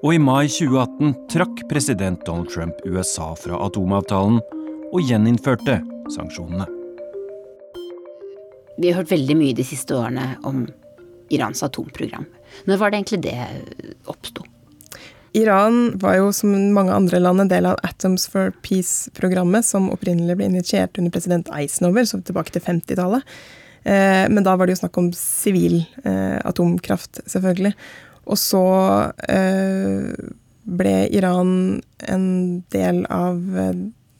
og 0.01 0.17
i 0.17 0.23
mai 0.23 0.49
2018 0.49 1.13
trakk 1.29 1.65
president 1.69 2.25
Donald 2.25 2.49
Trump 2.55 2.81
USA 2.89 3.35
fra 3.37 3.61
atomavtalen 3.69 4.41
og 4.89 5.01
gjeninnførte 5.05 5.83
sanksjonene. 6.17 6.65
Vi 8.81 8.89
har 8.89 9.03
hørt 9.03 9.13
veldig 9.13 9.43
mye 9.45 9.59
de 9.59 9.69
siste 9.69 9.93
årene 9.99 10.39
om 10.49 10.65
Irans 11.29 11.61
atomprogram. 11.67 12.25
Når 12.65 12.81
var 12.81 12.95
det 12.95 13.03
egentlig 13.03 13.27
det 13.29 13.41
oppsto? 14.09 14.55
Iran 15.37 15.99
var 16.01 16.17
jo 16.17 16.33
som 16.33 16.55
mange 16.73 16.95
andre 16.95 17.21
land 17.21 17.43
en 17.43 17.51
del 17.51 17.69
av 17.69 17.79
Atoms 17.87 18.27
for 18.31 18.53
Peace-programmet, 18.65 19.67
som 19.67 19.91
opprinnelig 19.93 20.39
ble 20.39 20.49
initiert 20.49 20.99
under 20.99 21.13
president 21.15 21.51
Eisenhower, 21.53 22.07
så 22.09 22.21
tilbake 22.25 22.55
til 22.55 22.65
50-tallet. 22.65 23.27
Eh, 23.85 24.25
men 24.33 24.45
da 24.45 24.57
var 24.57 24.67
det 24.67 24.77
jo 24.77 24.83
snakk 24.83 24.99
om 25.01 25.13
sivil 25.17 25.83
eh, 26.05 26.39
atomkraft, 26.49 27.23
selvfølgelig. 27.29 27.75
Og 28.29 28.41
så 28.41 28.65
eh, 29.29 30.09
ble 30.69 30.97
Iran 31.17 31.53
en 32.09 32.27
del 32.75 33.05
av 33.13 33.39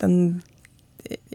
den 0.01 0.15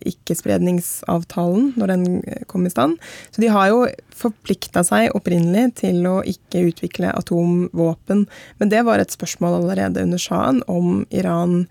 ikkespredningsavtalen 0.09 1.71
når 1.79 1.93
den 1.93 2.05
kom 2.51 2.67
i 2.67 2.73
stand. 2.73 2.99
Så 3.31 3.43
de 3.43 3.51
har 3.53 3.69
jo 3.71 3.85
forplikta 4.15 4.83
seg 4.87 5.13
opprinnelig 5.17 5.79
til 5.83 6.03
å 6.09 6.19
ikke 6.27 6.67
utvikle 6.69 7.13
atomvåpen. 7.13 8.27
Men 8.59 8.73
det 8.73 8.83
var 8.87 9.01
et 9.01 9.15
spørsmål 9.15 9.61
allerede 9.61 10.05
under 10.05 10.21
Shahen 10.21 10.61
om 10.71 11.03
Iran 11.09 11.65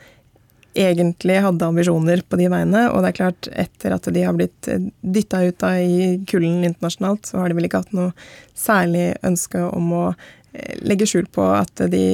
egentlig 0.75 1.41
hadde 1.45 1.67
ambisjoner 1.67 2.23
på 2.29 2.39
de 2.41 2.49
veiene. 2.53 2.87
Og 2.93 3.03
det 3.03 3.13
er 3.13 3.19
klart, 3.19 3.49
etter 3.53 3.97
at 3.97 4.09
de 4.15 4.25
har 4.25 4.37
blitt 4.37 4.69
dytta 5.01 5.43
ut 5.45 5.67
av 5.67 5.81
i 5.81 6.15
kulden 6.29 6.63
internasjonalt, 6.69 7.29
så 7.29 7.43
har 7.43 7.51
de 7.51 7.59
vel 7.59 7.69
ikke 7.69 7.83
hatt 7.85 7.97
noe 7.97 8.13
særlig 8.57 9.13
ønske 9.27 9.61
om 9.69 9.93
å 9.97 10.07
eh, 10.13 10.79
legge 10.85 11.09
skjul 11.09 11.29
på 11.33 11.45
at 11.57 11.85
de 11.93 12.07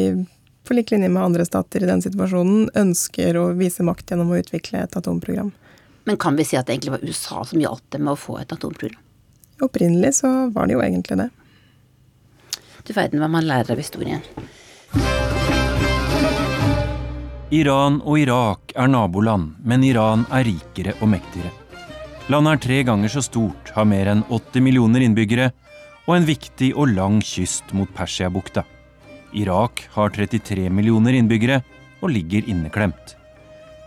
på 0.69 0.75
lik 0.77 0.91
linje 0.93 1.09
med 1.09 1.23
andre 1.23 1.47
stater 1.49 1.81
i 1.81 1.89
den 1.89 2.03
situasjonen 2.05 2.67
ønsker 2.77 3.39
å 3.41 3.47
vise 3.57 3.85
makt 3.87 4.11
gjennom 4.13 4.35
å 4.35 4.41
utvikle 4.43 4.83
et 4.85 4.99
atomprogram. 5.01 5.49
Men 6.09 6.17
kan 6.17 6.37
vi 6.37 6.45
si 6.49 6.57
at 6.57 6.65
det 6.65 6.73
egentlig 6.73 6.95
var 6.95 7.03
USA 7.05 7.43
som 7.45 7.61
hjalp 7.61 7.83
dem 7.93 8.07
med 8.07 8.15
å 8.15 8.17
få 8.17 8.39
et 8.41 8.53
atomprogram? 8.55 9.03
Opprinnelig 9.61 10.15
så 10.23 10.31
var 10.55 10.65
det 10.65 10.79
jo 10.79 10.81
egentlig 10.81 11.19
det. 11.21 11.27
Du 12.89 12.95
verden 12.97 13.21
hva 13.21 13.29
man 13.29 13.45
lærer 13.45 13.75
av 13.75 13.83
historien. 13.83 14.23
Iran 17.53 17.99
og 18.01 18.23
Irak 18.23 18.73
er 18.73 18.89
naboland, 18.89 19.59
men 19.61 19.85
Iran 19.85 20.25
er 20.33 20.49
rikere 20.49 20.97
og 21.03 21.13
mektigere. 21.13 21.53
Landet 22.33 22.55
er 22.55 22.65
tre 22.65 22.81
ganger 22.89 23.13
så 23.13 23.27
stort, 23.29 23.75
har 23.77 23.89
mer 23.93 24.09
enn 24.15 24.25
80 24.33 24.65
millioner 24.65 25.05
innbyggere 25.05 25.51
og 26.07 26.17
en 26.17 26.31
viktig 26.33 26.73
og 26.73 26.97
lang 26.97 27.21
kyst 27.21 27.77
mot 27.77 27.93
Persiabukta. 27.93 28.65
Irak 29.37 29.85
har 29.93 30.17
33 30.17 30.71
millioner 30.73 31.21
innbyggere 31.21 31.61
og 32.01 32.17
ligger 32.17 32.49
inneklemt. 32.49 33.18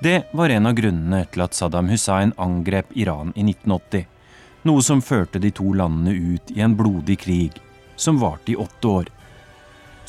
Det 0.04 0.24
var 0.32 0.50
en 0.50 0.66
av 0.66 0.74
grunnene 0.74 1.28
til 1.30 1.44
at 1.46 1.54
Saddam 1.54 1.90
Hussein 1.92 2.32
angrep 2.42 2.90
Iran 2.98 3.36
i 3.38 3.44
1980. 3.46 4.08
Noe 4.66 4.82
som 4.82 5.04
førte 5.06 5.38
de 5.44 5.52
to 5.54 5.76
landene 5.78 6.16
ut 6.34 6.50
i 6.56 6.64
en 6.66 6.74
blodig 6.74 7.20
krig 7.22 7.60
som 8.02 8.18
varte 8.18 8.50
i 8.50 8.58
åtte 8.58 8.90
år. 8.90 9.12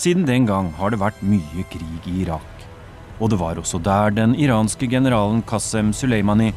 Siden 0.00 0.24
den 0.24 0.46
gang 0.48 0.70
har 0.78 0.94
det 0.94 1.00
vært 1.02 1.20
mye 1.20 1.66
krig 1.68 2.08
i 2.08 2.22
Irak. 2.22 2.64
Og 3.20 3.34
det 3.34 3.40
var 3.42 3.60
også 3.60 3.82
der 3.84 4.16
den 4.16 4.32
iranske 4.32 4.88
generalen 4.88 5.44
Qasem 5.44 5.92
Soleimani 5.92 6.54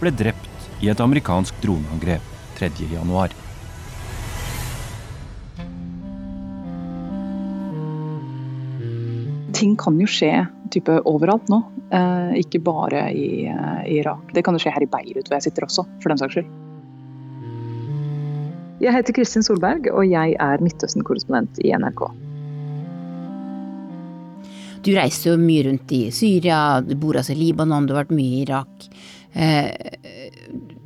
ble 0.00 0.14
drept 0.22 0.70
i 0.80 0.88
et 0.88 1.04
amerikansk 1.04 1.60
droneangrep 1.60 2.24
3.1. 2.56 3.47
Ting 9.56 9.76
kan 9.80 9.96
jo 10.00 10.06
skje 10.10 10.32
type 10.72 11.00
overalt 11.08 11.48
nå. 11.48 11.62
Eh, 11.94 12.38
ikke 12.42 12.60
bare 12.64 13.06
i, 13.12 13.46
eh, 13.48 13.82
i, 13.88 13.98
Irak. 14.00 14.32
Det 14.34 14.44
kan 14.44 14.56
jo 14.56 14.62
skje 14.62 14.74
her 14.74 14.84
i 14.84 14.90
Beirut, 14.92 15.28
hvor 15.28 15.38
jeg 15.38 15.48
sitter 15.48 15.64
også, 15.64 15.86
for 16.02 16.12
den 16.12 16.20
saks 16.20 16.36
skyld. 16.36 16.50
Jeg 18.78 18.94
heter 18.94 19.16
Kristin 19.16 19.42
Solberg, 19.42 19.88
og 19.90 20.04
jeg 20.06 20.36
er 20.38 20.62
Midtøsten-korrespondent 20.62 21.58
i 21.64 21.72
NRK. 21.74 22.04
Du 24.86 24.92
reiser 24.94 25.32
jo 25.32 25.40
mye 25.40 25.64
rundt 25.66 25.90
i 25.96 26.04
Syria, 26.14 26.78
du 26.84 26.94
bor 27.00 27.18
altså 27.18 27.34
i 27.34 27.40
Libanon, 27.40 27.88
du 27.88 27.96
har 27.96 28.04
vært 28.04 28.14
mye 28.14 28.36
i 28.36 28.42
Irak. 28.44 28.86
Eh, 29.32 29.72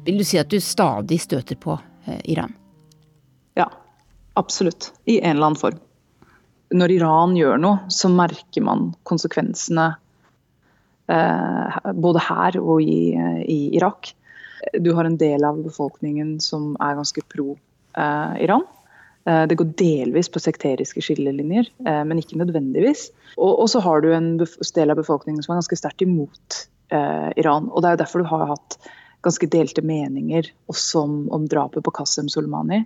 vil 0.06 0.18
du 0.18 0.24
si 0.26 0.40
at 0.40 0.50
du 0.50 0.58
stadig 0.60 1.20
støter 1.20 1.58
på 1.60 1.76
eh, 2.06 2.20
Iran? 2.32 2.54
Ja, 3.58 3.68
absolutt. 4.40 4.92
I 5.04 5.20
en 5.20 5.36
eller 5.36 5.52
annen 5.52 5.60
form. 5.60 5.82
Når 6.72 6.94
Iran 6.94 7.34
gjør 7.36 7.58
noe, 7.60 7.90
så 7.92 8.08
merker 8.12 8.64
man 8.64 8.90
konsekvensene 9.08 9.90
Eh, 11.10 11.78
både 11.98 12.22
her 12.22 12.58
og 12.60 12.82
i, 12.82 13.14
i, 13.44 13.58
Irak. 13.76 14.12
Du 14.80 14.92
har 14.94 15.08
en 15.08 15.18
del 15.18 15.44
av 15.44 15.58
befolkningen 15.64 16.36
som 16.40 16.76
er 16.80 16.98
ganske 17.00 17.24
pro 17.32 17.56
eh. 17.98 18.54
Eh, 19.22 19.42
det 19.50 19.58
går 19.58 19.74
delvis 19.78 20.30
på 20.32 20.42
sekteriske 20.42 21.02
skillelinjer, 21.04 21.68
men 22.06 22.18
ikke 22.22 22.40
nødvendigvis. 22.40 23.10
Og, 23.36 23.52
og 23.64 23.68
så 23.70 23.82
har 23.84 24.02
du 24.02 24.10
en 24.14 24.34
del 24.38 24.94
av 24.94 24.98
befolkningen 24.98 25.42
som 25.42 25.54
er 25.54 25.60
ganske 25.62 25.78
sterkt 25.78 26.06
imot 26.06 26.66
Iran. 26.92 27.70
og 27.72 27.80
Det 27.80 27.88
er 27.88 27.94
jo 27.94 28.00
derfor 28.02 28.20
du 28.20 28.28
har 28.28 28.50
hatt 28.50 28.74
ganske 29.22 29.48
delte 29.50 29.84
meninger 29.86 30.48
også 30.72 31.04
om, 31.06 31.16
om 31.34 31.46
drapet 31.50 31.84
på 31.86 31.94
Qasem 31.94 32.28
Soleimani. 32.32 32.82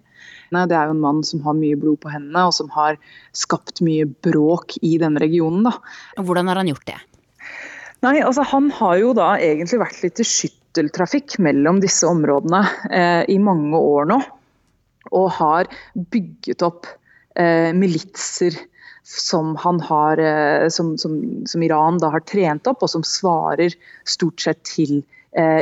Det 0.53 0.77
er 0.77 0.90
jo 0.90 0.96
en 0.96 1.03
mann 1.03 1.22
som 1.27 1.42
har 1.46 1.57
mye 1.59 1.79
blod 1.81 2.01
på 2.03 2.12
hendene, 2.12 2.46
og 2.49 2.55
som 2.57 2.70
har 2.75 2.99
skapt 3.37 3.83
mye 3.85 4.07
bråk 4.27 4.77
i 4.85 4.96
denne 5.03 5.22
regionen. 5.22 5.66
Da. 5.66 5.75
Hvordan 6.20 6.53
har 6.53 6.61
han 6.61 6.70
gjort 6.70 6.87
det? 6.88 6.99
Nei, 8.05 8.20
altså 8.20 8.44
Han 8.53 8.70
har 8.77 8.99
jo 9.01 9.14
da 9.16 9.33
egentlig 9.40 9.81
vært 9.81 10.03
litt 10.05 10.20
i 10.20 10.29
skytteltrafikk 10.29 11.38
mellom 11.42 11.81
disse 11.83 12.07
områdene 12.09 12.62
eh, 12.90 13.22
i 13.33 13.38
mange 13.42 13.81
år 13.81 14.09
nå. 14.12 14.20
Og 15.16 15.29
har 15.38 15.70
bygget 16.12 16.64
opp 16.66 16.88
eh, 17.38 17.72
militser 17.72 18.59
som, 19.07 19.55
har, 19.57 20.18
eh, 20.18 20.68
som, 20.68 20.96
som, 20.99 21.18
som, 21.46 21.62
Iran 21.62 22.01
da 22.03 22.11
har 22.12 22.25
trent 22.27 22.66
opp, 22.66 22.83
og 22.83 22.90
som 22.90 23.07
svarer 23.07 23.75
stort 24.05 24.42
sett 24.42 24.64
til 24.66 25.01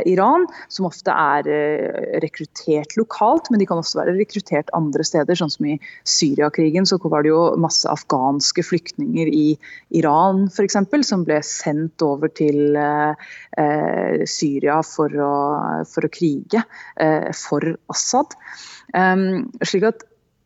Iran, 0.07 0.45
som 0.71 0.87
ofte 0.87 1.11
er 1.11 1.49
eh, 1.51 2.19
rekruttert 2.23 2.95
lokalt, 2.99 3.49
men 3.51 3.61
de 3.61 3.67
kan 3.69 3.81
også 3.81 3.99
være 3.99 4.15
rekruttert 4.17 4.71
andre 4.77 5.05
steder. 5.07 5.37
Sånn 5.37 5.51
som 5.53 5.67
i 5.67 5.77
Syriakrigen 6.07 6.87
så 6.87 6.99
var 7.03 7.25
det 7.25 7.33
jo 7.33 7.41
masse 7.61 7.89
afghanske 7.91 8.63
flyktninger 8.65 9.31
i 9.31 9.45
Iran 9.99 10.45
f.eks. 10.47 10.79
som 11.07 11.25
ble 11.27 11.41
sendt 11.45 12.05
over 12.05 12.31
til 12.31 12.77
eh, 12.79 14.23
Syria 14.29 14.81
for 14.85 15.11
å, 15.11 15.35
for 15.91 16.07
å 16.07 16.13
krige 16.13 16.63
for 17.35 17.75
Assad. 17.91 18.35
slik 19.65 19.87
at 19.87 20.03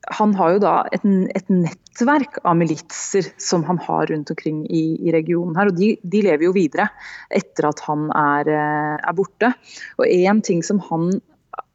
han 0.09 0.33
har 0.37 0.55
jo 0.55 0.61
da 0.63 0.73
et, 0.95 1.05
et, 1.37 1.49
nettverk 1.53 2.39
av 2.47 2.57
militser 2.57 3.27
som 3.41 3.63
han 3.67 3.79
har 3.85 4.09
rundt 4.09 4.31
omkring 4.33 4.63
i, 4.65 4.83
i 5.05 5.13
regionen 5.13 5.57
her. 5.59 5.69
Og 5.69 5.77
de, 5.77 5.93
de, 6.01 6.23
lever 6.25 6.47
jo 6.47 6.53
videre 6.55 6.89
etter 7.35 7.69
at 7.69 7.83
han 7.85 8.07
er, 8.17 8.49
eh, 8.49 8.95
er 8.97 9.17
borte. 9.17 9.53
Og 10.01 10.07
én 10.09 10.41
ting 10.45 10.63
som 10.65 10.81
han 10.89 11.11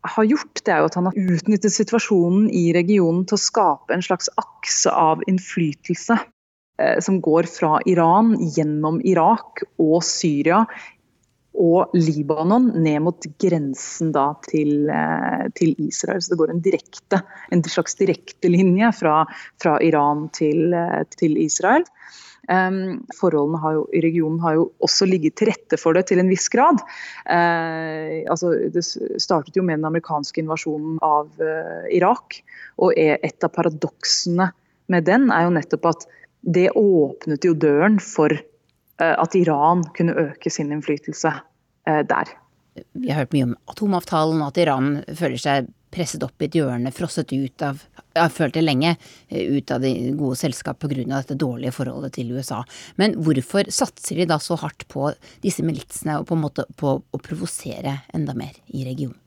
har 0.04 0.28
gjort, 0.28 0.60
det 0.64 0.72
er 0.72 0.82
jo 0.82 0.90
at 0.90 0.98
han 0.98 1.08
har 1.08 1.18
utnyttet 1.34 1.72
situasjonen 1.72 2.48
i 2.52 2.66
regionen 2.76 3.24
til 3.28 3.38
å 3.38 3.44
skape 3.44 3.94
en 3.94 4.04
slags 4.04 4.28
akse 4.40 4.92
av 4.92 5.22
innflytelse 5.30 6.18
eh, 6.18 6.98
som 7.04 7.22
går 7.24 7.48
fra 7.48 7.78
Iran 7.88 8.34
gjennom 8.56 9.00
Irak 9.06 9.64
og 9.80 10.02
Syria 10.04 10.64
og 11.54 11.94
Libanon 11.94 12.72
ned 12.82 13.02
mot 13.06 13.26
grensen 13.40 14.10
da 14.14 14.32
til, 14.48 14.88
eh, 14.90 15.46
til, 15.54 15.74
Israel. 15.78 16.22
Så 16.22 16.32
det 16.32 16.40
går 16.40 16.50
en, 16.50 16.62
direkte, 16.64 17.22
en 17.54 17.62
slags 17.62 17.94
direktelinje 18.00 18.90
fra, 18.98 19.22
fra 19.62 19.78
Iran 19.82 20.28
til, 20.34 20.74
eh, 20.74 21.02
til 21.14 21.38
Israel. 21.38 21.86
Um, 22.44 23.06
forholdene 23.16 23.70
jo, 23.72 23.86
i 23.96 24.02
regionen 24.04 24.36
har 24.42 24.58
jo 24.58 24.66
også 24.84 25.06
ligget 25.08 25.38
til 25.40 25.48
rette 25.48 25.78
for 25.80 25.96
det 25.96 26.02
til 26.10 26.20
en 26.20 26.28
viss 26.28 26.50
grad. 26.52 26.82
Uh, 27.24 28.20
altså, 28.28 28.52
det 28.74 28.84
startet 28.84 29.56
jo 29.56 29.64
med 29.64 29.78
den 29.78 29.88
amerikanske 29.88 30.42
invasjonen 30.42 30.98
av 31.00 31.30
uh, 31.40 31.86
Irak. 31.88 32.42
Og 32.84 32.92
et 32.98 33.46
av 33.46 33.54
paradoksene 33.54 34.50
med 34.92 35.06
den 35.08 35.30
er 35.32 35.46
jo 35.46 35.54
nettopp 35.56 35.88
at 35.94 36.04
det 36.44 36.68
åpnet 36.76 37.46
jo 37.46 37.54
døren 37.56 37.96
for 38.02 38.34
at 39.02 39.34
Iran 39.34 39.84
kunne 39.96 40.16
øke 40.28 40.50
sin 40.52 40.72
innflytelse 40.74 41.32
eh, 41.88 42.02
der. 42.06 42.34
Vi 42.92 43.10
har 43.10 43.24
hørt 43.24 43.34
mye 43.34 43.48
om 43.48 43.56
atomavtalen, 43.70 44.42
at 44.42 44.58
Iran 44.58 44.94
føler 45.14 45.40
seg 45.40 45.72
presset 45.94 46.24
opp 46.26 46.42
i 46.42 46.48
et 46.48 46.56
hjørne, 46.58 46.90
frosset 46.94 47.30
ut 47.30 47.62
av 47.62 47.82
jeg 48.14 48.22
har 48.22 48.30
følt 48.30 48.54
det 48.54 48.62
lenge, 48.62 48.94
eh, 49.28 49.56
ut 49.58 49.70
av 49.74 49.82
det 49.82 49.92
gode 50.18 50.38
selskap 50.38 50.78
pga. 50.78 51.04
dette 51.04 51.34
dårlige 51.34 51.72
forholdet 51.72 52.12
til 52.14 52.30
USA. 52.32 52.64
Men 52.96 53.14
hvorfor 53.14 53.70
satser 53.70 54.16
de 54.16 54.26
da 54.26 54.38
så 54.38 54.56
hardt 54.56 54.86
på 54.88 55.12
disse 55.42 55.62
militsene 55.62 56.20
og 56.20 56.26
på 56.26 56.34
en 56.34 56.42
måte 56.42 56.64
på 56.76 57.02
å 57.02 57.18
provosere 57.18 58.02
enda 58.14 58.34
mer 58.34 58.54
i 58.68 58.84
regionen? 58.84 59.18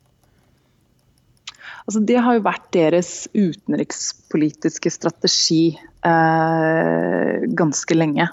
Altså, 1.88 1.99
det 2.06 2.17
har 2.19 2.36
jo 2.36 2.43
vært 2.43 2.71
deres 2.71 3.27
utenrikspolitiske 3.34 4.91
strategi 4.91 5.77
eh, 6.03 7.47
ganske 7.47 7.95
lenge 7.95 8.27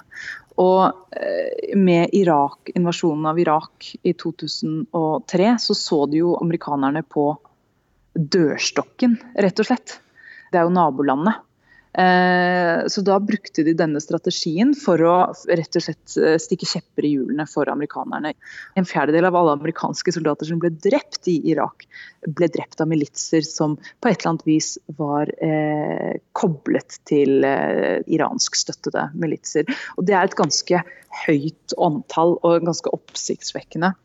Og 0.61 0.83
eh, 1.11 1.75
med 1.77 2.13
Irak, 2.15 2.71
invasjonen 2.75 3.27
av 3.31 3.39
Irak 3.39 3.89
i 4.03 4.13
2003, 4.13 5.49
så 5.59 5.75
så 5.75 6.05
de 6.11 6.21
jo 6.21 6.35
amerikanerne 6.39 7.03
på 7.03 7.27
dørstokken, 8.15 9.17
rett 9.35 9.59
og 9.59 9.67
slett. 9.67 9.97
Det 10.51 10.61
er 10.61 10.67
jo 10.67 10.75
nabolandet. 10.75 11.41
Eh, 11.97 12.87
så 12.87 13.01
da 13.01 13.19
brukte 13.23 13.63
de 13.63 13.73
denne 13.77 14.01
strategien 14.03 14.73
for 14.75 14.99
å 14.99 15.15
rett 15.47 15.77
og 15.79 15.85
slett 15.85 16.15
eh, 16.19 16.35
stikke 16.41 16.67
kjepper 16.67 17.07
i 17.07 17.13
hjulene 17.13 17.45
for 17.47 17.71
amerikanerne. 17.71 18.33
En 18.75 18.87
fjerdedel 18.87 19.29
av 19.29 19.37
alle 19.39 19.55
amerikanske 19.55 20.11
soldater 20.17 20.49
som 20.49 20.59
ble 20.59 20.73
drept 20.75 21.29
i 21.31 21.37
Irak, 21.53 21.87
ble 22.27 22.49
drept 22.51 22.83
av 22.83 22.91
militser 22.91 23.45
som 23.47 23.77
på 23.79 24.11
et 24.11 24.19
eller 24.19 24.33
annet 24.33 24.47
vis 24.49 24.73
var 24.99 25.31
eh, 25.39 26.19
koblet 26.35 26.99
til 27.07 27.47
eh, 27.47 28.03
iransk 28.11 28.59
støttede 28.59 29.07
militser. 29.15 29.69
Og 29.95 30.09
det 30.09 30.19
er 30.19 30.27
et 30.27 30.39
ganske 30.39 30.83
høyt 31.25 31.77
antall 31.79 32.35
og 32.43 32.67
ganske 32.67 32.91
oppsiktsvekkende. 32.91 33.95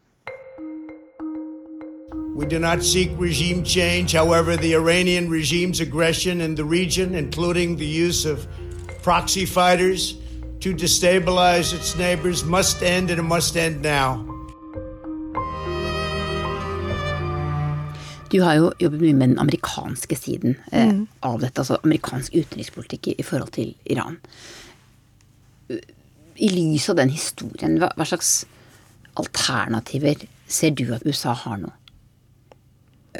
We 2.35 2.47
do 2.47 2.59
not 2.59 2.83
seek 2.83 3.11
regime 3.19 3.65
change. 3.65 4.13
However, 4.13 4.57
the 4.57 4.75
Iranian 4.75 5.29
regime's 5.29 5.81
aggression 5.81 6.41
in 6.41 6.55
the 6.55 6.65
region, 6.65 7.15
including 7.15 7.77
the 7.77 7.87
use 7.87 8.25
of 8.25 8.47
proxy 9.03 9.45
fighters 9.45 10.15
to 10.61 10.73
destabilize 10.73 11.75
its 11.75 11.97
neighbors, 11.97 12.45
must 12.45 12.83
end 12.83 13.11
and 13.11 13.19
it 13.19 13.25
must 13.25 13.57
end 13.57 13.83
now. 13.83 14.25
Du 18.33 18.43
har 18.43 18.55
jo 18.55 18.73
jobbet 18.79 19.01
mye 19.01 19.13
med 19.13 19.29
den 19.29 19.39
amerikanske 19.39 20.17
siden 20.17 20.55
eh, 20.73 20.93
mm. 20.93 21.07
av 21.23 21.41
dette, 21.41 21.61
altså 21.61 21.81
amerikansk 21.83 22.35
utenrikspolitikk 22.35 23.09
i, 23.09 23.15
i, 23.19 23.23
forhold 23.27 23.51
til 23.57 23.75
Iran. 23.91 24.21
I 26.37 26.49
lys 26.49 26.87
av 26.93 27.01
den 27.01 27.11
historien, 27.11 27.75
hva, 27.83 27.91
hva 27.97 28.07
slags 28.07 28.45
alternativer 29.19 30.23
ser 30.47 30.71
du 30.79 30.93
at 30.95 31.03
USA 31.07 31.35
har 31.35 31.59
nå? 31.59 31.73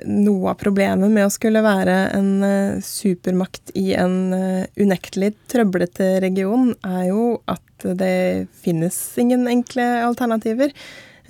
Noe 0.07 0.53
av 0.53 0.59
problemet 0.61 1.11
med 1.13 1.27
å 1.27 1.33
skulle 1.33 1.63
være 1.65 1.97
en 2.17 2.31
uh, 2.45 2.81
supermakt 2.85 3.73
i 3.79 3.93
en 3.99 4.33
uh, 4.33 4.65
unektelig 4.81 5.33
trøblete 5.51 6.19
region, 6.25 6.73
er 6.87 7.11
jo 7.11 7.25
at 7.51 7.87
det 7.99 8.49
finnes 8.63 8.97
ingen 9.21 9.49
enkle 9.51 9.87
alternativer. 10.07 10.75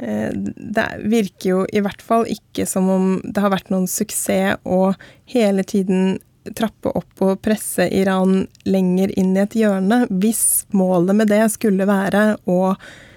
Uh, 0.00 0.30
det 0.34 0.88
virker 1.10 1.52
jo 1.54 1.60
i 1.72 1.82
hvert 1.84 2.02
fall 2.04 2.26
ikke 2.30 2.66
som 2.68 2.90
om 2.92 3.12
det 3.24 3.44
har 3.44 3.54
vært 3.54 3.72
noen 3.72 3.88
suksess 3.90 4.60
å 4.64 4.92
hele 5.30 5.64
tiden 5.64 6.18
trappe 6.56 6.88
opp 6.96 7.20
og 7.22 7.42
presse 7.44 7.84
Iran 7.92 8.46
lenger 8.64 9.12
inn 9.20 9.36
i 9.36 9.44
et 9.44 9.56
hjørne, 9.60 10.06
hvis 10.08 10.64
målet 10.72 11.16
med 11.18 11.32
det 11.32 11.44
skulle 11.52 11.88
være 11.88 12.34
å 12.48 12.74
Eh, 12.76 13.09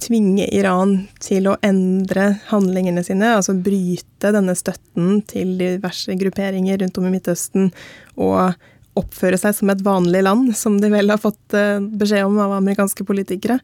tvinge 0.00 0.46
Iran 0.56 0.94
til 1.20 1.50
å 1.50 1.56
endre 1.64 2.30
handlingene 2.48 3.02
sine, 3.04 3.34
altså 3.36 3.52
bryte 3.52 4.30
denne 4.32 4.54
støtten 4.56 5.18
til 5.28 5.58
diverse 5.60 6.16
grupperinger 6.16 6.80
rundt 6.80 6.96
om 7.00 7.08
i 7.08 7.12
Midtøsten 7.12 7.68
og 8.16 8.54
oppføre 8.98 9.38
seg 9.40 9.56
som 9.56 9.72
et 9.72 9.82
vanlig 9.84 10.22
land, 10.24 10.54
som 10.56 10.78
de 10.80 10.90
vel 10.92 11.10
har 11.12 11.20
fått 11.20 11.56
eh, 11.56 11.82
beskjed 11.82 12.26
om 12.28 12.38
av 12.42 12.56
amerikanske 12.60 13.06
politikere, 13.06 13.58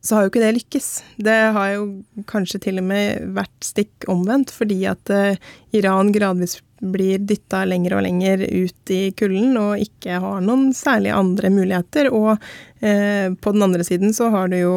så 0.00 0.16
har 0.16 0.24
jo 0.24 0.30
ikke 0.30 0.42
det 0.42 0.54
lykkes. 0.56 0.88
Det 1.20 1.38
har 1.56 1.72
jo 1.74 1.82
kanskje 2.30 2.62
til 2.64 2.80
og 2.80 2.86
med 2.88 3.34
vært 3.36 3.66
stikk 3.66 4.06
omvendt, 4.10 4.52
fordi 4.54 4.78
at 4.88 5.12
eh, 5.12 5.40
Iran 5.76 6.12
gradvis 6.14 6.58
blir 6.80 7.20
dytta 7.28 7.62
lenger 7.68 7.96
og 7.96 8.04
lenger 8.06 8.42
ut 8.48 8.92
i 8.94 9.00
kulden 9.16 9.56
og 9.60 9.82
ikke 9.82 10.20
har 10.22 10.40
noen 10.44 10.70
særlig 10.76 11.12
andre 11.14 11.50
muligheter. 11.52 12.08
Og 12.14 12.32
eh, 12.80 13.28
på 13.32 13.54
den 13.54 13.66
andre 13.66 13.84
siden 13.86 14.14
så 14.16 14.30
har 14.32 14.48
du 14.52 14.58
jo 14.62 14.76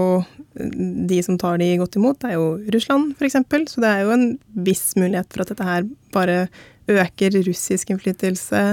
de 0.53 1.21
som 1.25 1.39
tar 1.41 1.57
de 1.57 1.71
godt 1.79 1.97
imot, 1.97 2.19
det 2.21 2.33
er 2.33 2.37
jo 2.37 2.75
Russland 2.75 3.15
f.eks. 3.17 3.39
Så 3.71 3.81
det 3.81 3.89
er 3.89 4.03
jo 4.03 4.13
en 4.13 4.27
viss 4.67 4.91
mulighet 4.99 5.31
for 5.33 5.43
at 5.43 5.53
dette 5.53 5.69
her 5.69 5.87
bare 6.13 6.37
øker 6.91 7.39
russisk 7.47 7.93
innflytelse 7.93 8.63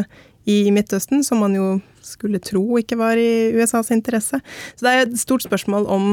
i 0.48 0.62
Midtøsten, 0.74 1.24
som 1.26 1.42
man 1.44 1.56
jo 1.56 1.70
skulle 2.04 2.40
tro 2.42 2.62
ikke 2.80 2.98
var 2.98 3.20
i 3.20 3.52
USAs 3.54 3.90
interesse. 3.94 4.40
Så 4.74 4.86
det 4.86 4.92
er 4.92 5.02
et 5.04 5.20
stort 5.20 5.44
spørsmål 5.44 5.86
om 5.92 6.06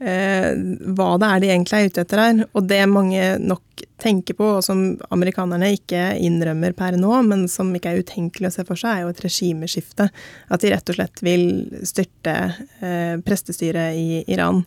eh, 0.00 0.50
hva 0.96 1.10
det 1.20 1.28
er 1.28 1.42
de 1.42 1.50
egentlig 1.52 1.78
er 1.78 1.90
ute 1.90 2.04
etter 2.04 2.22
her. 2.22 2.42
Og 2.52 2.66
det 2.70 2.80
mange 2.90 3.22
nok 3.42 3.84
tenker 4.00 4.38
på, 4.38 4.48
og 4.58 4.64
som 4.66 4.82
amerikanerne 5.14 5.72
ikke 5.76 6.02
innrømmer 6.24 6.74
per 6.76 6.98
nå, 7.00 7.12
men 7.28 7.46
som 7.50 7.72
ikke 7.76 7.92
er 7.92 8.04
utenkelig 8.04 8.50
å 8.50 8.56
se 8.56 8.66
for 8.66 8.80
seg, 8.80 8.90
er 8.96 9.04
jo 9.04 9.14
et 9.14 9.24
regimeskifte. 9.26 10.10
At 10.48 10.64
de 10.64 10.74
rett 10.74 10.92
og 10.92 10.98
slett 10.98 11.24
vil 11.24 11.48
styrte 11.86 12.36
eh, 12.80 13.16
prestestyret 13.24 14.00
i 14.00 14.22
Iran. 14.34 14.64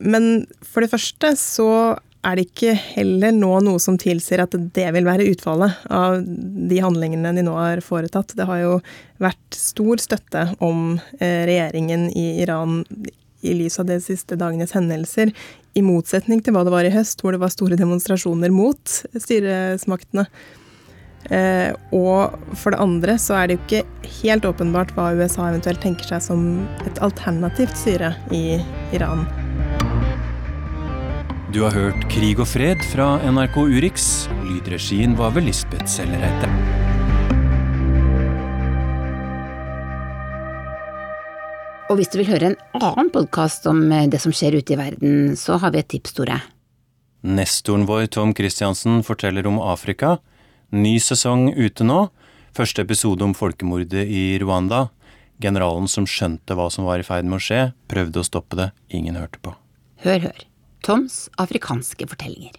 Men 0.00 0.46
for 0.64 0.84
det 0.84 0.92
første 0.92 1.34
så 1.38 1.70
er 2.20 2.36
det 2.36 2.48
ikke 2.50 2.74
heller 2.76 3.32
nå 3.32 3.52
noe 3.64 3.80
som 3.80 3.96
tilsier 4.00 4.42
at 4.42 4.52
det 4.52 4.86
vil 4.92 5.06
være 5.06 5.28
utfallet 5.30 5.86
av 5.88 6.18
de 6.20 6.82
handlingene 6.84 7.32
de 7.36 7.44
nå 7.46 7.54
har 7.56 7.80
foretatt. 7.84 8.34
Det 8.36 8.44
har 8.48 8.60
jo 8.60 8.74
vært 9.22 9.56
stor 9.56 10.02
støtte 10.02 10.44
om 10.60 10.98
eh, 11.18 11.46
regjeringen 11.48 12.10
i 12.12 12.42
Iran 12.42 12.82
i 13.40 13.56
lys 13.56 13.80
av 13.80 13.88
de 13.88 13.96
siste 14.04 14.36
dagenes 14.36 14.74
hendelser, 14.76 15.32
i 15.72 15.82
motsetning 15.86 16.42
til 16.44 16.52
hva 16.52 16.64
det 16.66 16.74
var 16.74 16.84
i 16.84 16.92
høst, 16.92 17.22
hvor 17.22 17.32
det 17.32 17.40
var 17.40 17.52
store 17.54 17.78
demonstrasjoner 17.78 18.52
mot 18.52 18.96
styresmaktene. 19.14 20.26
Eh, 21.30 21.70
og 21.94 22.56
for 22.58 22.74
det 22.74 22.80
andre 22.82 23.16
så 23.20 23.36
er 23.38 23.48
det 23.48 23.56
jo 23.56 23.64
ikke 23.64 24.10
helt 24.20 24.48
åpenbart 24.48 24.92
hva 24.96 25.12
USA 25.16 25.48
eventuelt 25.48 25.80
tenker 25.84 26.08
seg 26.10 26.24
som 26.24 26.48
et 26.84 27.00
alternativt 27.04 27.76
styre 27.80 28.16
i 28.34 28.58
Iran. 28.96 29.28
Du 31.50 31.64
har 31.64 31.74
hørt 31.74 32.04
Krig 32.06 32.38
og 32.38 32.46
fred 32.46 32.78
fra 32.92 33.16
NRK 33.26 33.56
Urix. 33.72 34.04
Lydregien 34.46 35.16
var 35.18 35.32
ved 35.34 35.48
Lisbeth 35.48 35.88
Sellereite. 35.90 36.46
Og 41.90 41.98
hvis 41.98 42.12
du 42.12 42.20
vil 42.20 42.28
høre 42.28 42.52
en 42.52 42.58
annen 42.78 43.10
podkast 43.10 43.66
om 43.66 43.80
eh, 43.90 44.06
det 44.06 44.20
som 44.22 44.30
skjer 44.30 44.60
ute 44.60 44.76
i 44.76 44.78
verden, 44.78 45.34
så 45.34 45.56
har 45.58 45.74
vi 45.74 45.80
et 45.82 45.88
tips, 45.90 46.14
Tore. 46.14 46.36
Nestoren 47.26 47.88
vår 47.88 48.06
Tom 48.14 48.30
Christiansen 48.30 49.02
forteller 49.02 49.48
om 49.50 49.58
Afrika. 49.58 50.20
Ny 50.70 51.00
sesong 51.02 51.48
ute 51.58 51.88
nå. 51.88 52.04
Første 52.54 52.84
episode 52.86 53.26
om 53.26 53.34
folkemordet 53.34 54.04
i 54.06 54.38
Rwanda. 54.38 54.84
Generalen 55.42 55.90
som 55.90 56.06
skjønte 56.06 56.54
hva 56.54 56.68
som 56.70 56.86
var 56.86 57.02
i 57.02 57.08
ferd 57.10 57.26
med 57.26 57.40
å 57.40 57.42
skje, 57.42 57.64
prøvde 57.90 58.22
å 58.22 58.28
stoppe 58.30 58.60
det. 58.60 58.70
Ingen 58.94 59.18
hørte 59.18 59.42
på. 59.42 59.56
Hør, 60.06 60.30
hør. 60.30 60.46
Toms 60.80 61.28
afrikanske 61.36 62.06
fortellinger. 62.08 62.56